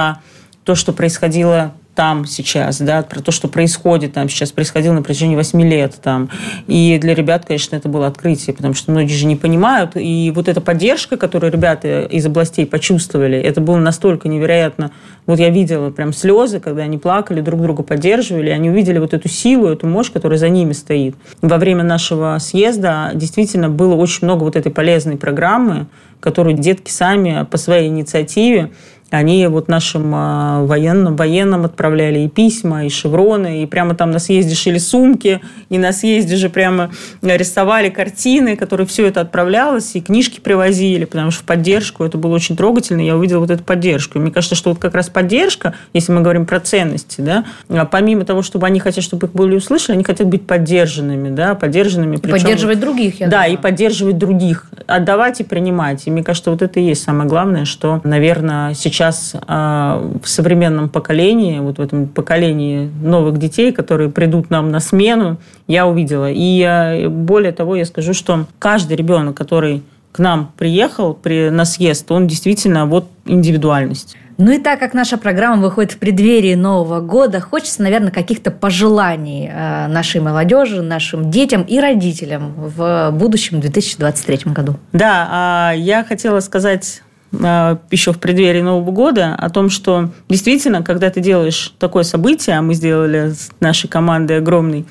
то, 0.65 0.75
что 0.75 0.93
происходило 0.93 1.73
там 1.95 2.25
сейчас, 2.25 2.81
да, 2.81 3.03
про 3.03 3.21
то, 3.21 3.33
что 3.33 3.49
происходит 3.49 4.15
там 4.15 4.29
сейчас, 4.29 4.51
происходило 4.51 4.95
на 4.95 5.03
протяжении 5.03 5.37
8 5.37 5.61
лет 5.63 5.95
там. 6.03 6.31
И 6.67 6.99
для 6.99 7.15
ребят, 7.15 7.45
конечно, 7.45 7.77
это 7.77 7.89
было 7.89 8.07
открытие, 8.07 8.55
потому 8.57 8.75
что 8.75 8.91
многие 8.93 9.13
же 9.13 9.27
не 9.27 9.37
понимают. 9.37 9.93
И 9.95 10.33
вот 10.35 10.49
эта 10.49 10.61
поддержка, 10.61 11.17
которую 11.17 11.53
ребята 11.53 12.03
из 12.05 12.25
областей 12.25 12.65
почувствовали, 12.65 13.39
это 13.39 13.61
было 13.61 13.77
настолько 13.77 14.29
невероятно. 14.29 14.91
Вот 15.27 15.39
я 15.39 15.51
видела 15.51 15.91
прям 15.91 16.13
слезы, 16.15 16.61
когда 16.61 16.83
они 16.83 16.97
плакали, 16.97 17.43
друг 17.43 17.61
друга 17.61 17.83
поддерживали, 17.83 18.51
они 18.51 18.71
увидели 18.71 18.99
вот 18.99 19.13
эту 19.13 19.29
силу, 19.29 19.69
эту 19.69 19.87
мощь, 19.87 20.11
которая 20.11 20.39
за 20.39 20.49
ними 20.49 20.73
стоит. 20.73 21.15
Во 21.43 21.59
время 21.59 21.85
нашего 21.85 22.39
съезда 22.41 23.11
действительно 23.15 23.69
было 23.69 23.95
очень 23.95 24.25
много 24.25 24.45
вот 24.45 24.57
этой 24.57 24.73
полезной 24.73 25.19
программы, 25.19 25.87
которую 26.21 26.57
детки 26.57 26.91
сами 26.91 27.47
по 27.51 27.59
своей 27.59 27.89
инициативе 27.89 28.71
они 29.15 29.47
вот 29.47 29.69
нашим 29.69 30.13
а, 30.15 30.65
военным, 30.65 31.17
военным 31.17 31.65
отправляли 31.65 32.21
и 32.21 32.29
письма, 32.29 32.87
и 32.87 32.89
шевроны, 32.89 33.63
и 33.63 33.67
прямо 33.67 33.95
там 33.95 34.11
на 34.11 34.19
съезде 34.19 34.55
шили 34.55 34.79
сумки, 34.79 35.41
и 35.69 35.79
на 35.79 35.93
съезде 35.93 36.37
же 36.37 36.49
прямо 36.49 36.91
рисовали 37.21 37.91
картины, 37.91 38.57
которые 38.57 38.87
все 38.87 39.07
это 39.07 39.21
отправлялось, 39.21 39.95
и 39.95 40.01
книжки 40.01 40.41
привозили, 40.41 41.05
потому 41.05 41.31
что 41.31 41.43
в 41.43 41.47
поддержку 41.47 42.05
это 42.05 42.17
было 42.17 42.35
очень 42.35 42.57
трогательно, 42.57 43.01
я 43.01 43.17
увидела 43.17 43.41
вот 43.41 43.51
эту 43.51 43.65
поддержку. 43.65 44.19
И 44.19 44.23
мне 44.23 44.31
кажется, 44.31 44.55
что 44.55 44.71
вот 44.71 44.79
как 44.79 44.95
раз 44.95 45.09
поддержка, 45.09 45.75
если 45.93 46.13
мы 46.13 46.23
говорим 46.23 46.47
про 46.47 46.61
ценности, 46.61 47.21
да, 47.21 47.45
а 47.69 47.85
помимо 47.85 48.25
того, 48.25 48.43
чтобы 48.43 48.67
они 48.67 48.81
хотят, 48.81 49.05
чтобы 49.05 49.27
их 49.27 49.33
были 49.33 49.57
услышаны, 49.57 49.97
они 49.97 50.05
хотят 50.05 50.27
быть 50.27 50.47
поддержанными, 50.47 51.29
да, 51.29 51.55
поддержанными. 51.55 52.17
Причем, 52.17 52.39
поддерживать 52.39 52.81
других, 52.81 53.21
я 53.21 53.29
Да, 53.29 53.43
думаю. 53.43 53.53
и 53.55 53.57
поддерживать 53.61 54.19
других, 54.19 54.67
отдавать 54.87 55.41
и 55.41 55.45
принимать. 55.45 56.07
И 56.07 56.11
мне 56.11 56.23
кажется, 56.23 56.51
вот 56.51 56.63
это 56.63 56.81
и 56.81 56.85
есть 56.85 57.03
самое 57.03 57.29
главное, 57.29 57.65
что, 57.65 58.01
наверное, 58.05 58.75
сейчас 58.75 59.02
сейчас 59.03 59.35
а, 59.49 60.01
в 60.23 60.29
современном 60.29 60.89
поколении, 60.89 61.59
вот 61.59 61.79
в 61.79 61.81
этом 61.81 62.07
поколении 62.07 62.89
новых 63.03 63.39
детей, 63.39 63.73
которые 63.73 64.11
придут 64.11 64.51
нам 64.51 64.71
на 64.71 64.79
смену, 64.79 65.39
я 65.67 65.87
увидела. 65.87 66.31
И 66.31 66.63
а, 66.63 67.09
более 67.09 67.53
того, 67.53 67.75
я 67.75 67.85
скажу, 67.85 68.15
что 68.15 68.47
каждый 68.61 68.97
ребенок, 68.97 69.37
который 69.37 69.83
к 70.13 70.19
нам 70.19 70.53
приехал 70.57 71.15
при, 71.15 71.51
на 71.51 71.65
съезд, 71.65 72.11
он 72.13 72.29
действительно 72.29 72.87
вот 72.87 73.09
индивидуальность. 73.25 74.17
Ну 74.39 74.51
и 74.53 74.59
так 74.59 74.79
как 74.79 74.95
наша 74.95 75.19
программа 75.19 75.61
выходит 75.61 75.93
в 75.93 75.99
преддверии 75.99 76.55
Нового 76.55 77.01
года, 77.01 77.41
хочется, 77.41 77.83
наверное, 77.83 78.11
каких-то 78.11 78.51
пожеланий 78.51 79.51
а, 79.53 79.89
нашей 79.89 80.21
молодежи, 80.21 80.81
нашим 80.81 81.31
детям 81.31 81.63
и 81.63 81.81
родителям 81.81 82.53
в 82.57 83.11
будущем 83.13 83.61
2023 83.61 84.53
году. 84.53 84.77
Да, 84.93 85.73
я 85.75 86.05
хотела 86.05 86.41
сказать 86.41 87.03
а, 87.03 87.12
еще 87.33 88.13
в 88.13 88.19
преддверии 88.19 88.61
Нового 88.61 88.91
года 88.91 89.35
о 89.35 89.49
том, 89.49 89.71
что 89.71 90.11
действительно, 90.29 90.83
когда 90.83 91.11
ты 91.11 91.21
делаешь 91.21 91.75
такое 91.79 92.05
событие, 92.05 92.59
а 92.59 92.63
мы 92.63 92.75
сделали 92.75 93.31
с 93.31 93.51
нашей 93.61 93.89
командой 93.89 94.39
огромный 94.39 94.85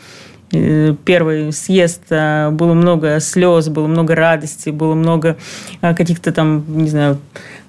э, 0.52 0.96
первый 1.06 1.54
съезд, 1.54 2.02
а, 2.10 2.50
было 2.50 2.74
много 2.74 3.20
слез, 3.20 3.70
было 3.70 3.86
много 3.86 4.16
радости, 4.16 4.72
было 4.72 4.96
много 4.96 5.38
а, 5.82 5.94
каких-то 5.94 6.32
там, 6.32 6.66
не 6.68 6.90
знаю, 6.90 7.20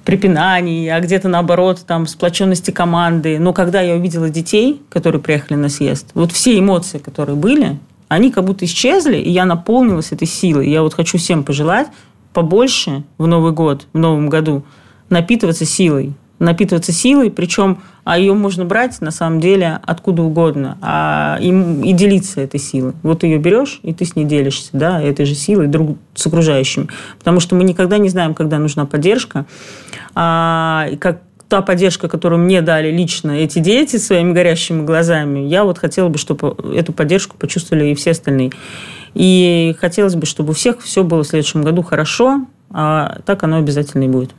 препинаний, 0.05 0.89
а 0.89 1.01
где-то 1.01 1.29
наоборот 1.29 1.85
там 1.87 2.07
сплоченности 2.07 2.71
команды. 2.71 3.39
Но 3.39 3.53
когда 3.53 3.81
я 3.81 3.95
увидела 3.95 4.31
детей, 4.31 4.81
которые 4.89 5.21
приехали 5.21 5.57
на 5.57 5.69
съезд, 5.69 6.09
вот 6.15 6.33
все 6.33 6.59
эмоции, 6.59 6.99
которые 6.99 7.37
были, 7.37 7.79
они 8.09 8.31
как 8.31 8.45
будто 8.45 8.65
исчезли, 8.65 9.17
и 9.17 9.31
я 9.31 9.45
наполнилась 9.45 10.13
этой 10.13 10.27
силой. 10.27 10.69
Я 10.69 10.83
вот 10.83 10.95
хочу 10.95 11.19
всем 11.19 11.45
пожелать, 11.45 11.89
побольше 12.33 13.05
в 13.19 13.27
Новый 13.27 13.53
год, 13.53 13.87
в 13.93 13.99
Новом 13.99 14.29
году, 14.29 14.65
напитываться 15.09 15.65
силой. 15.65 16.15
Напитываться 16.39 16.91
силой, 16.91 17.31
причем 17.31 17.79
а 18.05 18.19
ее 18.19 18.35
можно 18.35 18.65
брать, 18.65 19.01
на 19.01 19.13
самом 19.13 19.41
деле, 19.41 19.79
откуда 19.85 20.23
угодно, 20.23 20.77
а 20.81 21.39
и, 21.41 21.49
и 21.49 21.93
делиться 21.93 22.41
этой 22.41 22.59
силой. 22.59 22.95
Вот 23.05 23.23
ее 23.23 23.39
берешь, 23.39 23.79
и 23.83 23.95
ты 23.95 24.05
с 24.05 24.17
ней 24.17 24.25
делишься, 24.25 24.71
да, 24.73 25.01
этой 25.01 25.25
же 25.25 25.37
силой 25.37 25.69
друг 25.69 25.99
с 26.15 26.27
окружающими. 26.27 26.89
Потому 27.19 27.39
что 27.39 27.55
мы 27.55 27.63
никогда 27.63 27.99
не 27.99 28.09
знаем, 28.09 28.35
когда 28.35 28.59
нужна 28.59 28.87
поддержка. 28.87 29.47
А, 30.17 30.89
и 30.91 30.97
как 30.97 31.21
та 31.49 31.63
поддержка, 31.63 32.09
которую 32.09 32.41
мне 32.41 32.61
дали 32.61 32.91
лично 32.91 33.33
эти 33.33 33.59
дети 33.61 33.99
своими 33.99 34.33
горящими 34.33 34.85
глазами, 34.85 35.41
я 35.41 35.65
вот 35.65 35.79
хотела 35.79 36.09
бы, 36.09 36.19
чтобы 36.19 36.57
эту 36.75 36.93
поддержку 36.93 37.37
почувствовали 37.37 37.91
и 37.91 37.95
все 37.95 38.13
остальные. 38.13 38.53
И 39.15 39.77
хотелось 39.81 40.15
бы, 40.15 40.27
чтобы 40.27 40.51
у 40.51 40.53
всех 40.55 40.83
все 40.83 41.05
было 41.05 41.23
в 41.23 41.27
следующем 41.27 41.63
году 41.63 41.83
хорошо, 41.83 42.47
а 42.71 43.19
так 43.27 43.43
оно 43.43 43.59
обязательно 43.59 44.05
и 44.05 44.09
будет. 44.09 44.31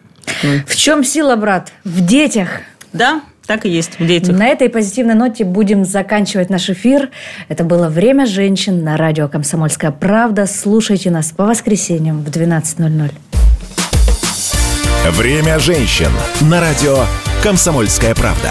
В 0.68 0.76
чем 0.76 1.04
сила, 1.04 1.36
брат? 1.36 1.72
В 1.84 2.06
детях. 2.06 2.50
Да, 2.92 3.22
так 3.46 3.66
и 3.66 3.70
есть, 3.70 4.00
в 4.00 4.06
детях. 4.06 4.36
На 4.36 4.48
этой 4.48 4.70
позитивной 4.70 5.16
ноте 5.16 5.44
будем 5.44 5.86
заканчивать 5.86 6.50
наш 6.50 6.70
эфир. 6.70 7.10
Это 7.50 7.64
было 7.64 7.90
«Время 7.90 8.26
женщин» 8.26 8.84
на 8.84 8.98
радио 8.98 9.28
«Комсомольская 9.28 9.92
правда». 9.92 10.46
Слушайте 10.48 11.12
нас 11.12 11.32
по 11.32 11.46
воскресеньям 11.46 12.24
в 12.24 12.30
12.00. 12.30 13.12
«Время 15.12 15.60
женщин» 15.60 16.12
на 16.42 16.62
радио 16.62 17.00
«Комсомольская 17.44 18.16
правда». 18.16 18.50